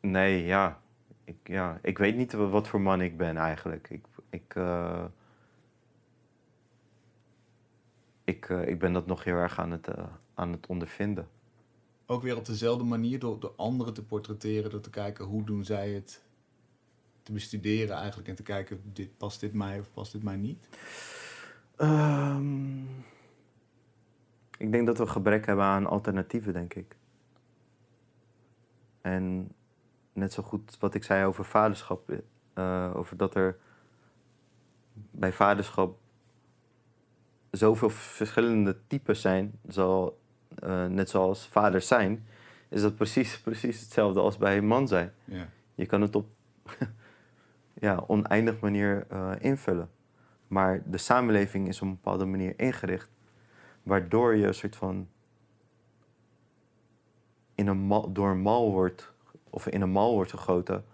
[0.00, 0.80] Nee, ja.
[1.24, 1.78] Ik, ja.
[1.82, 3.90] ik weet niet wat voor man ik ben eigenlijk.
[3.90, 5.04] Ik, ik, uh,
[8.24, 10.04] ik, uh, ik ben dat nog heel erg aan het, uh,
[10.34, 11.28] aan het ondervinden.
[12.06, 15.64] Ook weer op dezelfde manier door, door anderen te portretteren, door te kijken hoe doen
[15.64, 16.24] zij het
[17.22, 20.68] te bestuderen eigenlijk en te kijken, dit, past dit mij of past dit mij niet?
[21.78, 23.04] Um,
[24.58, 26.96] ik denk dat we gebrek hebben aan alternatieven, denk ik.
[29.00, 29.52] En
[30.12, 32.22] net zo goed wat ik zei over vaderschap,
[32.54, 33.58] uh, over dat er
[35.10, 35.98] bij vaderschap
[37.50, 40.20] zoveel verschillende types zijn, zal,
[40.64, 42.26] uh, net zoals vaders zijn,
[42.68, 45.12] is dat precies, precies hetzelfde als bij een man zijn.
[45.24, 45.48] Ja.
[45.74, 46.26] Je kan het op
[47.82, 49.90] ja, oneindig manier uh, invullen.
[50.48, 53.10] Maar de samenleving is op een bepaalde manier ingericht,
[53.82, 55.08] waardoor je een soort van
[57.54, 59.12] in een mal, door een mal wordt,
[59.50, 60.84] of in een mal wordt gegoten,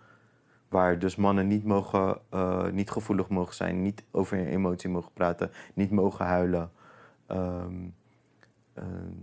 [0.68, 5.12] waar dus mannen niet, mogen, uh, niet gevoelig mogen zijn, niet over hun emotie mogen
[5.12, 6.70] praten, niet mogen huilen,
[7.30, 7.94] um,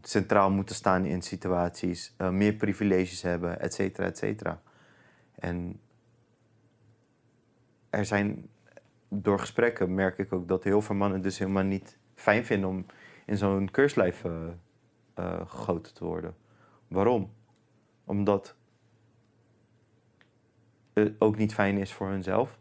[0.02, 4.62] centraal moeten staan in situaties, meer privileges hebben, et cetera, et cetera.
[5.36, 5.80] En
[7.96, 8.50] er zijn
[9.10, 12.86] door gesprekken merk ik ook dat heel veel mannen dus helemaal niet fijn vinden om
[13.26, 16.36] in zo'n keurslijf uh, gegoten te worden.
[16.88, 17.34] Waarom?
[18.04, 18.56] Omdat
[20.94, 22.60] het ook niet fijn is voor hunzelf.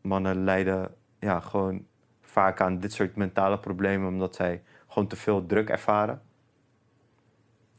[0.00, 1.86] Mannen lijden ja, gewoon
[2.20, 6.22] vaak aan dit soort mentale problemen omdat zij gewoon te veel druk ervaren.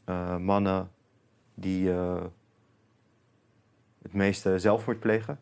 [0.06, 0.90] Uh, mannen
[1.54, 1.92] die
[4.10, 5.38] het meeste zelfmoord plegen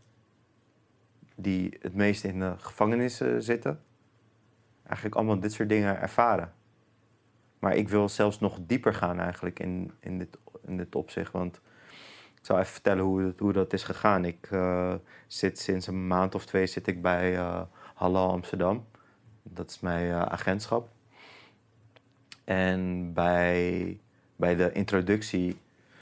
[1.34, 3.80] die het meest in de gevangenissen zitten,
[4.82, 6.52] eigenlijk allemaal dit soort dingen ervaren.
[7.58, 11.32] Maar ik wil zelfs nog dieper gaan eigenlijk in, in, dit, in dit opzicht.
[11.32, 11.60] Want
[12.34, 14.24] ik zal even vertellen hoe, hoe dat is gegaan.
[14.24, 14.94] Ik uh,
[15.26, 17.62] zit sinds een maand of twee zit ik bij uh,
[17.94, 18.86] Halal Amsterdam.
[19.42, 20.88] Dat is mijn agentschap.
[22.44, 24.00] En bij,
[24.36, 25.58] bij de introductie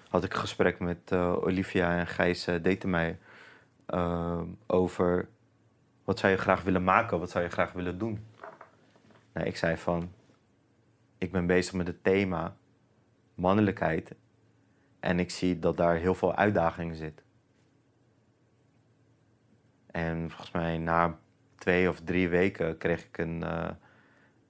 [0.09, 3.19] had ik een gesprek met Olivia en Gijs uh, Detemeijer
[3.89, 5.29] uh, over
[6.05, 8.27] wat zou je graag willen maken, wat zou je graag willen doen.
[9.33, 10.13] Nou, ik zei van,
[11.19, 12.57] ik ben bezig met het thema
[13.35, 14.15] mannelijkheid
[15.01, 17.23] en ik zie dat daar heel veel uitdagingen zit.
[19.87, 21.19] En volgens mij na
[21.59, 23.45] twee of drie weken kreeg ik een,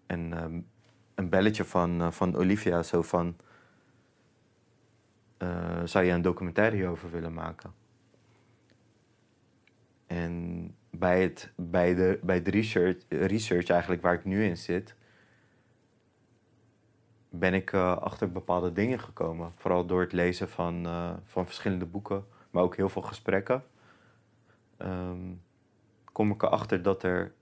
[0.07, 0.66] een,
[1.14, 3.36] een belletje van, van Olivia, zo van,
[5.39, 7.74] uh, zou je een documentaire hierover willen maken?
[10.07, 14.95] En bij, het, bij, de, bij de research, research eigenlijk waar ik nu in zit,
[17.28, 19.53] ben ik uh, achter bepaalde dingen gekomen.
[19.57, 23.64] Vooral door het lezen van, uh, van verschillende boeken, maar ook heel veel gesprekken.
[24.78, 25.43] Um,
[26.12, 27.32] kom ik erachter dat er,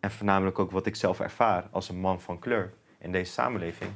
[0.00, 3.90] en voornamelijk ook wat ik zelf ervaar als een man van kleur in deze samenleving,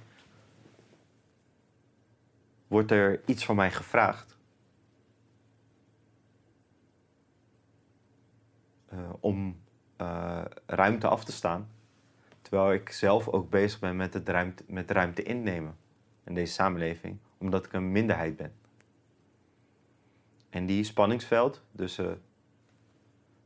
[2.71, 4.39] wordt er iets van mij gevraagd
[8.93, 9.61] uh, om
[10.01, 11.69] uh, ruimte af te staan.
[12.43, 15.77] Terwijl ik zelf ook bezig ben met, het ruimte, met ruimte innemen
[16.25, 18.53] in deze samenleving, omdat ik een minderheid ben.
[20.51, 22.01] En die spanningsveld, dus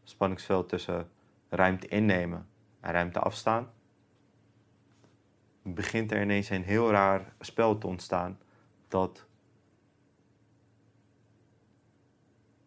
[0.03, 1.11] spanningsveld tussen
[1.49, 2.49] ruimte innemen
[2.81, 3.71] en ruimte afstaan,
[5.63, 8.39] begint er ineens een heel raar spel te ontstaan
[8.95, 9.27] dat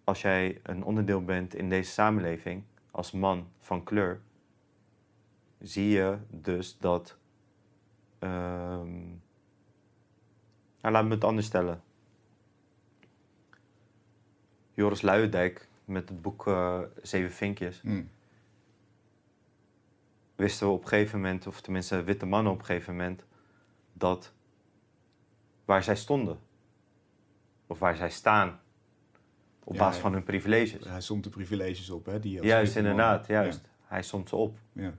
[0.04, 4.22] als jij een onderdeel bent in deze samenleving, als man van kleur,
[5.60, 7.18] zie je dus dat.
[8.20, 9.22] Um,
[10.82, 11.82] nou, laat me het anders stellen.
[14.74, 17.82] Joris Luijendijk met het boek uh, Zeven Vinkjes.
[17.82, 18.10] Mm.
[20.36, 23.26] Wisten we op een gegeven moment, of tenminste witte mannen op een gegeven moment,
[23.94, 24.36] dat
[25.68, 26.40] waar zij stonden,
[27.68, 28.60] of waar zij staan,
[29.64, 30.86] op Ja, basis van hun privileges.
[30.88, 32.20] Hij somt de privileges op, hè?
[32.20, 33.70] Die Juist, man- inderdaad, juist.
[33.82, 34.58] Hij somt ze op.
[34.72, 34.82] Ja.
[34.84, 34.94] ja.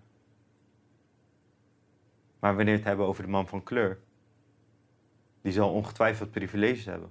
[2.38, 3.98] Maar wanneer we het hebben over de man van kleur,
[5.42, 7.10] die zal ongetwijfeld privileges hebben.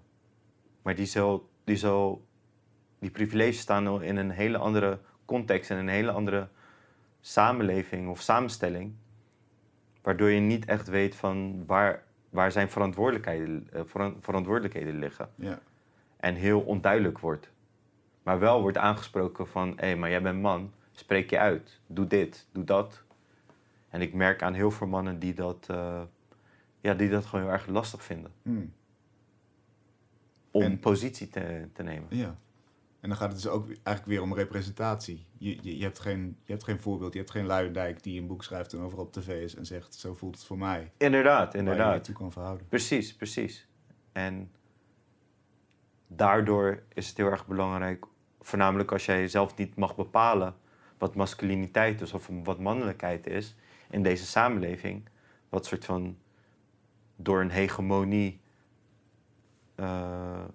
[0.81, 2.25] Maar die zal, die zal,
[2.99, 6.49] die privileges staan in een hele andere context en een hele andere
[7.19, 8.95] samenleving of samenstelling.
[10.01, 15.29] Waardoor je niet echt weet van waar, waar zijn verantwoordelijkheden, eh, veran- verantwoordelijkheden liggen.
[15.35, 15.59] Ja.
[16.17, 17.49] En heel onduidelijk wordt.
[18.23, 21.79] Maar wel wordt aangesproken van, hé, maar jij bent man, spreek je uit.
[21.87, 23.03] Doe dit, doe dat.
[23.89, 26.01] En ik merk aan heel veel mannen die dat, eh,
[26.81, 28.31] ja, die dat gewoon heel erg lastig vinden.
[28.41, 28.73] Hmm.
[30.51, 32.07] Om En- positie te, te nemen.
[32.09, 32.37] Ja.
[33.07, 35.25] En dan gaat het dus ook eigenlijk weer om representatie.
[35.37, 38.27] Je, je, je, hebt geen, je hebt geen voorbeeld, je hebt geen Luijendijk die een
[38.27, 40.91] boek schrijft en overal op tv is en zegt, zo voelt het voor mij.
[40.97, 42.03] Inderdaad, Waar je je inderdaad.
[42.03, 42.67] toe kan verhouden.
[42.67, 43.67] Precies, precies.
[44.11, 44.51] En
[46.07, 48.05] daardoor is het heel erg belangrijk,
[48.41, 50.55] voornamelijk als jij zelf niet mag bepalen
[50.97, 53.55] wat masculiniteit is of wat mannelijkheid is
[53.89, 55.09] in deze samenleving,
[55.49, 56.17] wat soort van
[57.15, 58.41] door een hegemonie
[59.75, 60.45] eh,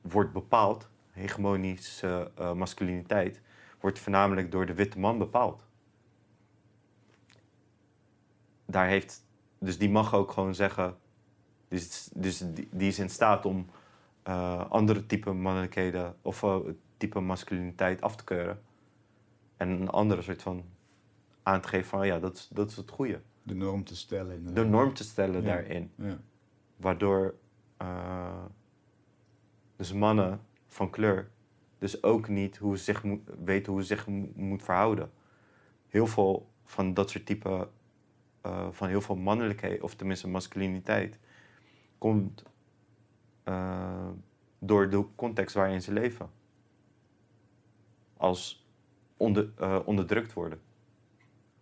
[0.00, 3.40] wordt bepaald, hegemonische eh, masculiniteit,
[3.80, 5.64] wordt voornamelijk door de witte man bepaald.
[8.66, 9.26] Daar heeft,
[9.58, 10.96] dus die mag ook gewoon zeggen,
[11.68, 13.66] dus, dus die, die is in staat om
[14.22, 16.56] eh, andere type mannelijkheden of eh,
[16.96, 18.62] type masculiniteit af te keuren.
[19.56, 20.64] En een andere soort van
[21.42, 23.20] aan te geven van ja, dat is, dat is het goede.
[23.42, 24.36] De norm te stellen.
[24.36, 24.64] inderdaad.
[24.64, 25.46] De norm te stellen Ja.
[25.46, 25.92] daarin.
[25.94, 26.18] Ja.
[26.76, 27.34] Waardoor
[27.76, 28.44] eh,
[29.76, 30.40] dus mannen
[30.70, 31.30] van kleur
[31.80, 35.10] dus ook niet hoe ze zich moet, weten hoe ze zich mo- moet verhouden.
[35.88, 37.68] Heel veel van dat soort type,
[38.40, 41.18] eh, van heel veel mannelijkheid, of tenminste masculiniteit,
[41.98, 42.44] komt
[43.42, 44.08] eh,
[44.58, 46.30] door de context waarin ze leven.
[48.16, 48.68] Als
[49.16, 50.60] onder, eh, onderdrukt worden.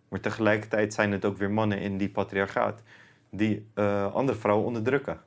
[0.07, 2.83] Maar tegelijkertijd zijn het ook weer mannen in die patriarchaat
[3.29, 3.67] die
[4.13, 5.21] andere vrouwen onderdrukken.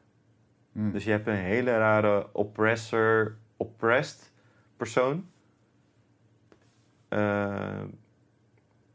[0.73, 0.93] Hmm.
[0.93, 4.33] Dus je hebt een hele rare oppressor, oppressed
[4.77, 5.31] persoon.
[7.09, 7.83] eh,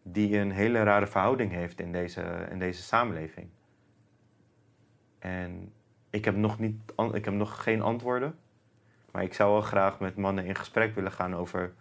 [0.04, 3.50] die een hele rare verhouding heeft in deze, in deze samenleving.
[5.20, 5.74] En
[6.10, 8.40] ik heb, nog niet, ik heb nog geen antwoorden.
[9.12, 11.74] Maar ik zou wel graag met mannen in gesprek willen gaan over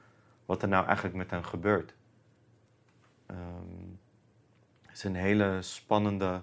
[0.47, 1.95] wat er nou eigenlijk met hen gebeurt.
[3.27, 3.87] Ehm,
[4.83, 6.43] het is een hele spannende,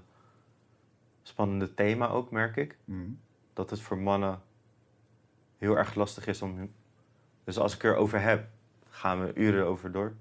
[1.22, 3.20] spannende thema ook, merk ik Hmm.
[3.54, 4.42] dat het voor mannen
[5.64, 6.72] heel erg lastig is om.
[7.44, 8.48] Dus als ik erover heb,
[8.90, 10.14] gaan we uren over door.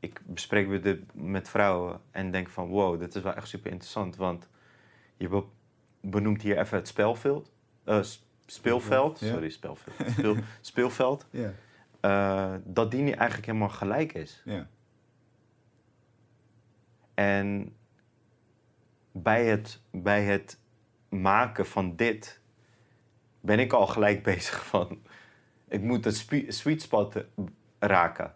[0.00, 4.16] Ik bespreek dit met vrouwen en denk van wow, dit is wel echt super interessant.
[4.16, 4.48] Want
[5.16, 5.44] je be-
[6.00, 7.52] benoemt hier even het spelveld.
[7.84, 8.02] eh,
[8.46, 9.20] speelveld.
[9.20, 9.26] Ja.
[9.32, 9.94] Sorry, spelveld.
[10.18, 11.26] Speel, speelveld.
[11.30, 11.52] Ja.
[12.00, 14.42] eh, dat die niet eigenlijk helemaal gelijk is.
[14.44, 14.68] Ja.
[17.14, 17.76] En
[19.12, 20.60] bij het, bij het
[21.08, 22.40] maken van dit
[23.46, 24.98] ben ik al gelijk bezig van...
[25.68, 27.24] Ik moet spe- sweet spot
[27.78, 28.34] raken.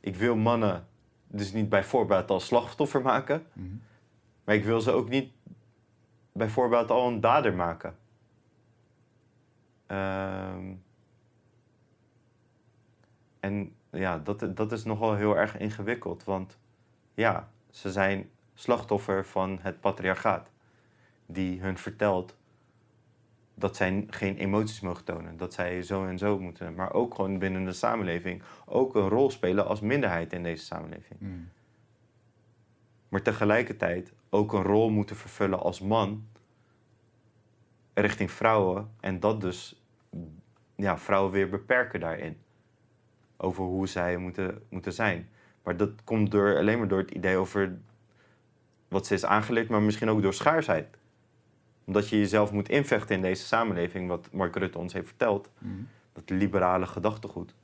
[0.00, 0.86] Ik wil mannen
[1.26, 3.46] dus niet bijvoorbeeld als slachtoffer maken.
[3.52, 3.76] Mhm.
[4.44, 5.32] Maar ik wil ze ook niet
[6.32, 7.96] bijvoorbeeld al een dader maken.
[9.86, 10.72] Ehm,
[13.40, 16.24] en ja, dat, dat is nogal heel erg ingewikkeld.
[16.24, 16.58] Want
[17.14, 20.50] ja, ze zijn slachtoffer van het patriarchaat.
[21.26, 22.36] Die hun vertelt
[23.54, 25.36] dat zij geen emoties mogen tonen.
[25.36, 26.74] Dat zij zo en zo moeten.
[26.74, 31.18] Maar ook gewoon binnen de samenleving ook een rol spelen als minderheid in deze samenleving
[31.18, 31.48] Hmm.
[33.08, 36.26] maar tegelijkertijd ook een rol moeten vervullen als man
[37.94, 39.82] richting vrouwen en dat dus
[40.76, 42.36] ja, vrouwen weer beperken daarin.
[43.36, 45.28] Over hoe zij moeten, moeten zijn.
[45.62, 47.78] Maar dat komt door, alleen maar door het idee over
[48.88, 50.96] wat ze is aangeleerd, maar misschien ook door schaarsheid.
[51.84, 55.88] Omdat je jezelf moet invechten in deze samenleving, wat Mark Rutte ons heeft verteld, Hmm.
[56.12, 57.54] dat liberale gedachtegoed.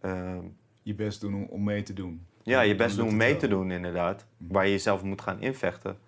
[0.00, 0.44] Ehm,
[0.82, 2.26] Je best doen om, mee te doen.
[2.42, 3.40] ja, je best doen om mee wel.
[3.40, 4.26] te doen, inderdaad.
[4.36, 4.52] Mhm.
[4.52, 5.98] Waar je jezelf moet gaan invechten.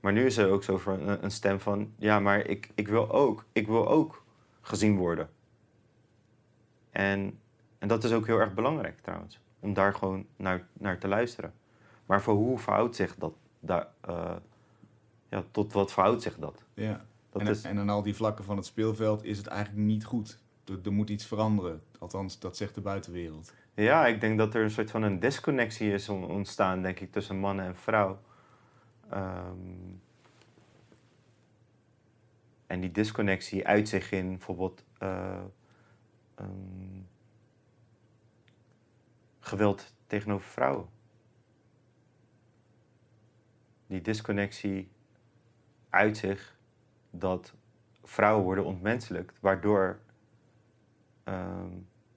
[0.00, 1.92] Maar nu is er ook zo voor een, een stem van...
[1.96, 4.24] Ja, maar ik, ik, wil ook, ik wil ook
[4.60, 5.28] gezien worden.
[6.90, 7.38] En,
[7.78, 9.40] en dat is ook heel erg belangrijk trouwens.
[9.60, 11.52] Om daar gewoon naar, naar te luisteren.
[12.06, 13.34] Maar voor hoe verhoudt zich dat?
[13.60, 14.36] Daar, eh,
[15.28, 16.64] ja, tot wat verhoudt zich dat?
[16.74, 17.04] Ja.
[17.30, 20.04] dat en, is, en aan al die vlakken van het speelveld is het eigenlijk niet
[20.04, 20.38] goed.
[20.64, 21.82] Er, er moet iets veranderen.
[21.98, 23.52] Althans, dat zegt de buitenwereld.
[23.74, 27.12] Ja, ik denk dat er een soort van een disconnectie is on- ontstaan, denk ik,
[27.12, 28.20] tussen man en vrouw.
[29.10, 29.94] Ehm,
[32.66, 35.42] en die disconnectie uit zich in bijvoorbeeld eh,
[36.34, 37.00] ehm,
[39.40, 40.88] geweld tegenover vrouwen.
[43.86, 44.88] Die disconnectie
[45.96, 46.58] uit zich
[47.10, 47.54] dat
[48.02, 49.98] vrouwen worden ontmenselijkt, waardoor
[51.24, 51.70] ehm,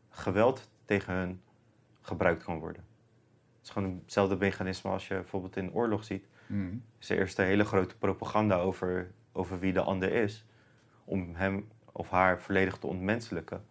[0.09, 1.41] geweld tegen hun
[2.01, 2.85] gebruikt kan worden.
[3.57, 6.27] Het is gewoon hetzelfde mechanisme als je bijvoorbeeld in oorlog ziet.
[6.47, 6.83] Mm.
[6.99, 10.45] is er eerst een hele grote propaganda over, over wie de ander is.
[11.03, 13.65] Om hem of haar volledig te ontmenselijken.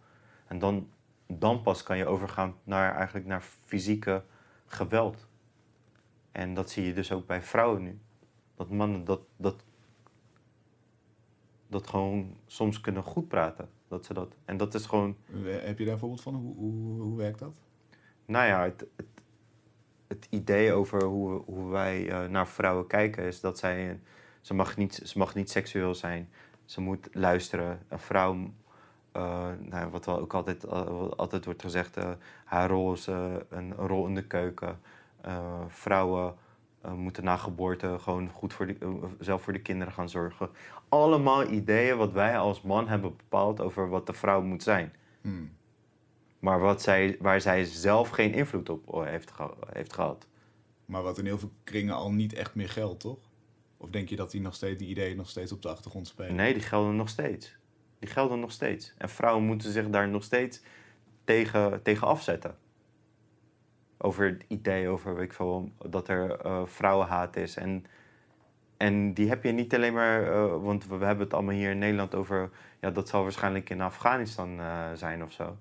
[0.46, 0.90] En dan,
[1.26, 4.24] dan pas kan je overgaan naar, eigenlijk naar fysieke
[4.66, 5.28] geweld.
[6.32, 7.98] En dat zie je dus ook bij vrouwen nu.
[8.54, 9.64] Dat mannen dat, dat,
[11.68, 13.68] dat gewoon soms kunnen goed praten.
[13.88, 14.34] Dat ze dat.
[14.44, 16.34] En dat is gewoon Heb je daar een voorbeeld van?
[16.34, 17.60] Hoe, hoe, hoe werkt dat?
[18.24, 19.06] Nou ja, het, het,
[20.06, 24.00] het idee over hoe, hoe wij eh, naar vrouwen kijken is dat zij.
[24.40, 26.28] Ze mag, niet, ze mag niet seksueel zijn.
[26.68, 27.80] Ze moet luisteren.
[27.88, 28.50] Een vrouw,
[29.12, 31.96] eh, nou, wat wel ook altijd, eh, altijd wordt gezegd,
[32.44, 34.80] haar rol is eh, een rol in de keuken.
[35.68, 36.34] Vrouwen
[36.96, 38.88] moeten na geboorte gewoon goed voor de, eh,
[39.20, 40.50] zelf voor de kinderen gaan zorgen.
[40.88, 44.92] Allemaal ideeën wat wij als man hebben bepaald over wat de vrouw moet zijn.
[45.20, 45.56] Mm.
[46.38, 50.26] Maar wat zij, waar zij zelf geen invloed op eh, heeft, geha- heeft gehad.
[50.84, 53.18] Maar wat in heel veel kringen al niet echt meer geldt, toch?
[53.76, 56.34] Of denk je dat die, nog steeds, die ideeën nog steeds op de achtergrond spelen?
[56.34, 57.56] Nee, die gelden nog steeds.
[57.98, 58.94] Die gelden nog steeds.
[58.98, 60.62] En vrouwen moeten zich daar nog steeds
[61.24, 62.56] tegen, tegen afzetten.
[64.00, 67.56] Over het idee over weet ik veel, dat er eh, vrouwenhaat is.
[67.56, 67.84] En,
[68.76, 71.70] en die heb je niet alleen maar, eh, want we, we hebben het allemaal hier
[71.70, 75.56] in Nederland over, ja, dat zal waarschijnlijk in Afghanistan eh, zijn of zo.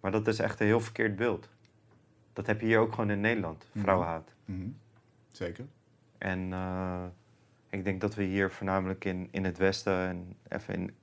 [0.00, 1.48] Maar dat is echt een heel verkeerd beeld.
[2.32, 3.82] Dat heb je hier ook gewoon in Nederland, Mhm.
[3.84, 4.34] vrouwenhaat.
[4.44, 4.68] Mhm.
[5.30, 5.64] Zeker.
[6.18, 6.52] En
[7.70, 10.94] ik denk dat we hier voornamelijk in, in het Westen en even in,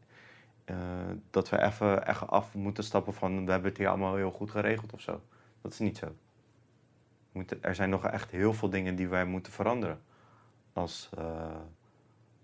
[1.29, 4.51] dat we even echt af moeten stappen van we hebben het hier allemaal heel goed
[4.51, 5.21] geregeld of zo.
[5.61, 6.15] Dat is niet zo.
[7.35, 10.01] Moeten, er zijn nog echt heel veel dingen die wij moeten veranderen
[10.73, 11.55] als, eh,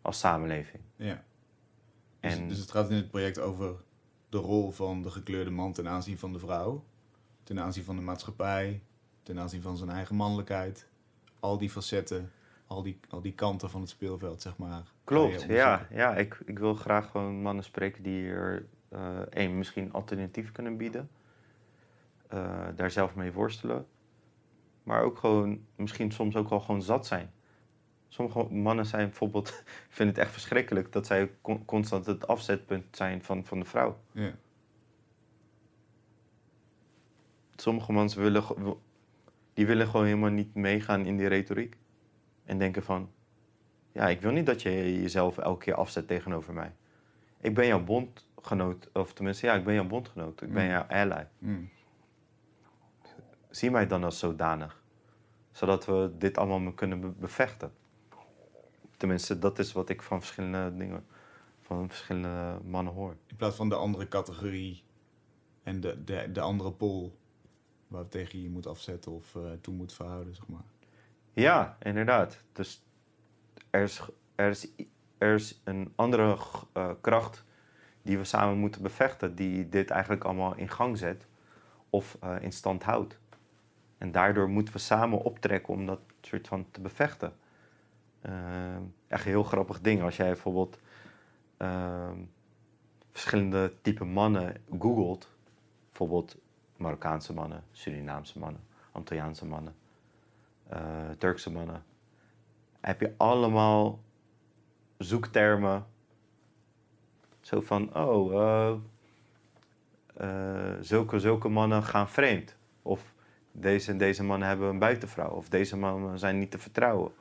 [0.01, 0.83] als samenleving.
[0.95, 1.23] Ja.
[2.19, 3.75] Dus, En dus het gaat in het project over
[4.29, 6.83] de rol van de gekleurde man ten aanzien van de vrouw.
[7.43, 8.81] Ten aanzien van de maatschappij.
[9.23, 10.87] Ten aanzien van zijn eigen mannelijkheid.
[11.39, 12.31] Al die facetten.
[12.67, 14.83] Al die, al die kanten van het speelveld, zeg maar.
[15.03, 15.87] Klopt, ja.
[15.91, 18.67] ja ik, ik wil graag gewoon mannen spreken die er
[19.29, 21.09] één, misschien alternatief kunnen bieden.
[22.27, 23.85] Eh, daar zelf mee worstelen.
[24.91, 27.31] Maar ook gewoon, misschien soms ook wel gewoon zat zijn.
[28.07, 33.23] Sommige mannen zijn bijvoorbeeld, vinden het echt verschrikkelijk dat zij con- constant het afzetpunt zijn
[33.23, 33.97] van, van de vrouw.
[34.11, 34.31] Ja.
[37.55, 38.43] Sommige mensen willen,
[39.53, 41.77] die willen gewoon helemaal niet meegaan in die retoriek.
[42.45, 43.11] En denken van,
[43.91, 46.75] ja, ik wil niet dat je jezelf elke keer afzet tegenover mij.
[47.41, 50.41] Ik ben jouw bondgenoot, of tenminste, ja, ik ben jouw bondgenoot.
[50.41, 50.69] Ik ben Mm.
[50.69, 51.27] jouw ally.
[51.37, 51.69] Mm.
[53.49, 54.79] Zie mij dan als zodanig.
[55.51, 57.71] Zodat we dit allemaal kunnen be- bevechten.
[58.97, 61.05] Tenminste, dat is wat ik van verschillende dingen,
[61.61, 63.15] van verschillende mannen hoor.
[63.27, 64.83] In plaats van de andere categorie.
[65.63, 67.19] En de, de, de andere pol.
[67.87, 70.63] Waar tegen je je moet afzetten of eh, toe moet verhouden, zeg maar.
[71.33, 72.43] Ja, inderdaad.
[72.53, 72.83] Dus
[73.69, 74.01] er is,
[74.35, 74.67] er is,
[75.17, 76.37] er is een andere
[76.73, 77.43] eh, kracht
[78.01, 81.27] die we samen moeten bevechten, die dit eigenlijk allemaal in gang zet
[81.89, 83.19] of eh, in stand houdt.
[84.01, 87.33] En daardoor moeten we samen optrekken om dat soort van te bevechten.
[88.21, 88.75] Eh,
[89.07, 90.01] echt een heel grappig ding.
[90.01, 90.79] Als jij bijvoorbeeld
[91.57, 92.17] ehm,
[93.11, 95.29] verschillende type mannen googelt,
[95.87, 96.37] bijvoorbeeld
[96.77, 99.75] Marokkaanse mannen, Surinaamse mannen, Antilliaanse mannen,
[100.67, 101.83] eh, Turkse mannen,
[102.79, 103.99] heb je allemaal
[104.97, 105.85] zoektermen.
[107.41, 108.33] Zo van, oh,
[110.13, 112.55] eh, zulke, zulke mannen gaan vreemd.
[112.81, 113.13] Of
[113.51, 115.29] deze en deze mannen hebben een buitenvrouw.
[115.29, 117.11] Of deze mannen zijn niet te vertrouwen.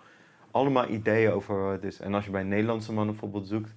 [0.50, 2.00] Allemaal ideeën over wat het is.
[2.00, 3.74] En als je bij Nederlandse mannen bijvoorbeeld zoekt,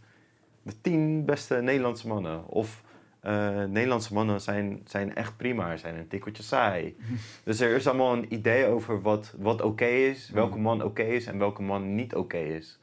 [0.62, 2.48] de tien beste Nederlandse mannen.
[2.48, 2.84] Of
[3.20, 6.96] eh, Nederlandse mannen zijn, zijn echt prima, zijn een tikkeltje saai.
[7.44, 11.26] dus er is allemaal een idee over wat, wat oké is, welke man oké is
[11.26, 12.80] en welke man niet oké is.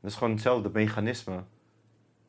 [0.00, 1.42] Dat is gewoon hetzelfde mechanisme.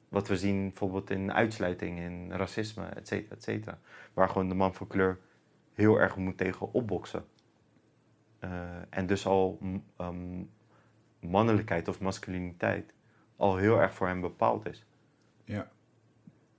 [0.09, 3.79] Wat we zien bijvoorbeeld in uitsluiting, in racisme, et cetera, et cetera.
[4.13, 5.17] Waar gewoon de man van kleur
[5.79, 7.25] heel erg moet tegen opboksen.
[8.39, 9.59] Eh, en dus al
[9.97, 10.43] ehm,
[11.19, 12.93] mannelijkheid of masculiniteit
[13.35, 14.85] al heel erg voor hem bepaald is.
[15.43, 15.71] Ja.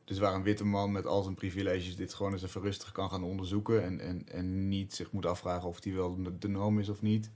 [0.04, 3.10] Dus waar een witte man met al zijn privileges dit gewoon eens even rustig kan
[3.10, 6.88] gaan onderzoeken en, en, en niet zich moet afvragen of die wel de norm is
[6.88, 7.30] of niet,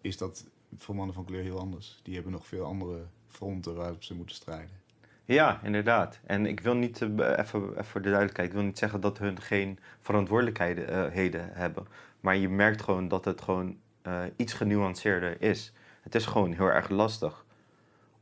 [0.00, 2.00] is dat voor mannen van kleur heel anders.
[2.02, 4.82] Die hebben nog veel andere fronten waarop ze moeten strijden.
[5.26, 6.20] Ja, inderdaad.
[6.26, 9.18] En ik wil niet, eh, even, even voor de duidelijkheid, ik wil niet zeggen dat
[9.18, 11.86] hun geen verantwoordelijkheden eh, hebben.
[12.20, 15.72] Maar je merkt gewoon dat het gewoon eh, iets genuanceerder is.
[16.02, 17.44] Het is gewoon heel erg lastig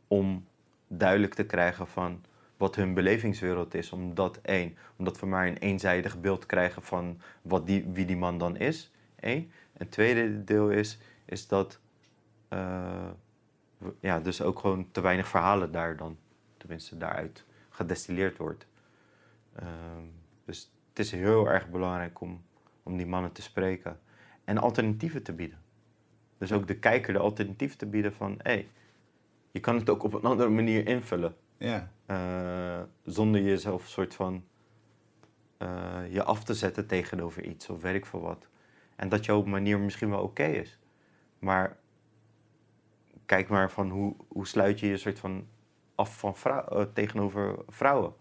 [0.08, 0.46] om
[0.88, 2.24] duidelijk te krijgen van
[2.56, 3.92] wat hun belevingswereld is.
[3.92, 8.38] Omdat één, omdat we maar een eenzijdig beeld krijgen van wat die, wie die man
[8.38, 8.90] dan is.
[9.20, 9.50] Eén.
[9.72, 11.80] En het tweede deel is, is dat
[14.00, 16.16] ja, dus ook gewoon te weinig verhalen daar dan,
[16.62, 18.66] tenminste daaruit, gedestilleerd wordt.
[19.54, 20.06] Ehm,
[20.44, 22.42] dus het is heel erg belangrijk om,
[22.82, 24.00] om die mannen te spreken
[24.44, 25.58] en alternatieven te bieden.
[26.38, 28.68] Dus ook de kijker de alternatieven te bieden van, hé, hey,
[29.50, 31.36] je kan het ook op een andere manier invullen.
[31.56, 31.92] Ja.
[32.06, 34.44] eh, zonder jezelf soort van
[35.56, 38.48] eh, je af te zetten tegenover iets of ik veel wat.
[38.96, 40.78] En dat jouw manier misschien wel oké is.
[41.38, 41.76] Maar
[43.26, 45.46] kijk maar van hoe, hoe sluit je je soort van
[46.02, 48.12] af van vrou- eh, tegenover vrouwen.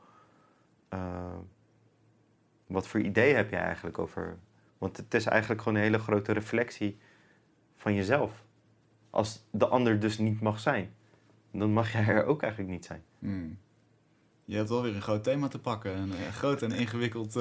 [0.89, 1.37] Eh,
[2.67, 4.37] wat voor idee heb je eigenlijk over...
[4.77, 6.97] Want het is eigenlijk gewoon een hele grote reflectie
[7.75, 8.43] van jezelf.
[9.09, 10.93] Als de ander dus niet mag zijn,
[11.51, 13.03] dan mag jij er ook eigenlijk niet zijn.
[13.19, 13.57] Hmm.
[14.45, 15.97] Je hebt wel weer een groot thema te pakken.
[15.97, 17.31] Een eh, groot en ingewikkeld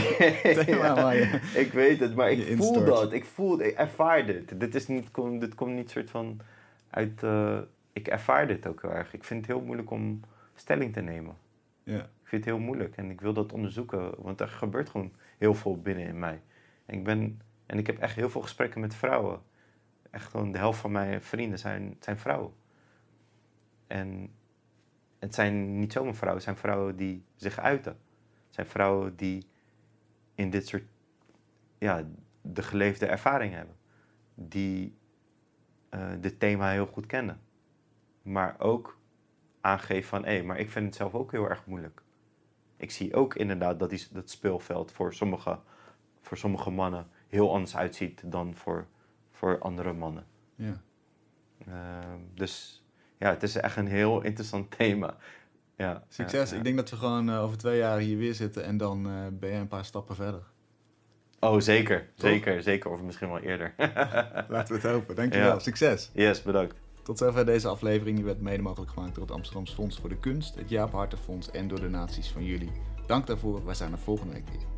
[0.64, 1.40] thema je...
[1.54, 2.86] ik weet het, maar ik voel instort.
[2.86, 3.12] dat.
[3.12, 4.60] Ik voel, ik ervaar dit.
[4.60, 5.08] Dit, is niet,
[5.40, 6.40] dit komt niet soort van
[6.90, 7.22] uit.
[7.98, 9.14] Ik ervaar dit ook heel erg.
[9.14, 10.20] Ik vind het heel moeilijk om
[10.54, 11.36] stelling te nemen.
[11.82, 12.00] Ja.
[12.00, 15.54] Ik vind het heel moeilijk en ik wil dat onderzoeken, want er gebeurt gewoon heel
[15.54, 16.42] veel binnen in mij.
[16.86, 19.42] En ik, ben, en ik heb echt heel veel gesprekken met vrouwen.
[20.10, 22.52] Echt gewoon de helft van mijn vrienden zijn, zijn vrouwen.
[23.86, 24.30] En
[25.18, 27.92] het zijn niet zomaar vrouwen, het zijn vrouwen die zich uiten.
[28.46, 29.46] Het zijn vrouwen die
[30.34, 30.84] in dit soort,
[31.78, 32.04] ja,
[32.42, 33.76] de geleefde ervaring hebben.
[34.34, 34.96] Die
[35.88, 37.40] eh dit thema heel goed kennen.
[38.28, 38.98] Maar ook
[39.60, 42.02] aangeven van, hé, maar ik vind het zelf ook heel erg moeilijk.
[42.76, 45.58] Ik zie ook inderdaad dat die, dat speelveld voor sommige,
[46.20, 48.86] voor sommige mannen heel anders uitziet dan voor,
[49.30, 50.26] voor andere mannen.
[50.54, 50.80] Ja.
[51.66, 52.84] Ehm, dus
[53.18, 55.16] ja, het is echt een heel interessant thema.
[55.76, 56.48] Ja, Succes.
[56.48, 56.58] ja, ja.
[56.58, 59.26] Ik denk dat we gewoon eh, over twee jaar hier weer zitten en dan eh,
[59.32, 60.42] ben je een paar stappen verder.
[61.40, 62.08] Oh, zeker.
[62.14, 62.30] Toch?
[62.30, 62.90] Zeker, zeker.
[62.90, 63.74] Of misschien wel eerder.
[64.48, 65.14] Laten we het hopen.
[65.14, 65.52] Dankjewel.
[65.52, 65.58] Ja.
[65.58, 66.10] Succes.
[66.12, 66.87] yes, bedankt.
[67.08, 68.16] Tot zover deze aflevering.
[68.16, 71.18] Die werd mede mogelijk gemaakt door het Amsterdamse Fonds voor de Kunst, het Jaap Harten
[71.18, 72.70] Fonds en door donaties van jullie.
[73.06, 73.64] Dank daarvoor.
[73.64, 74.77] Wij zijn er volgende week weer.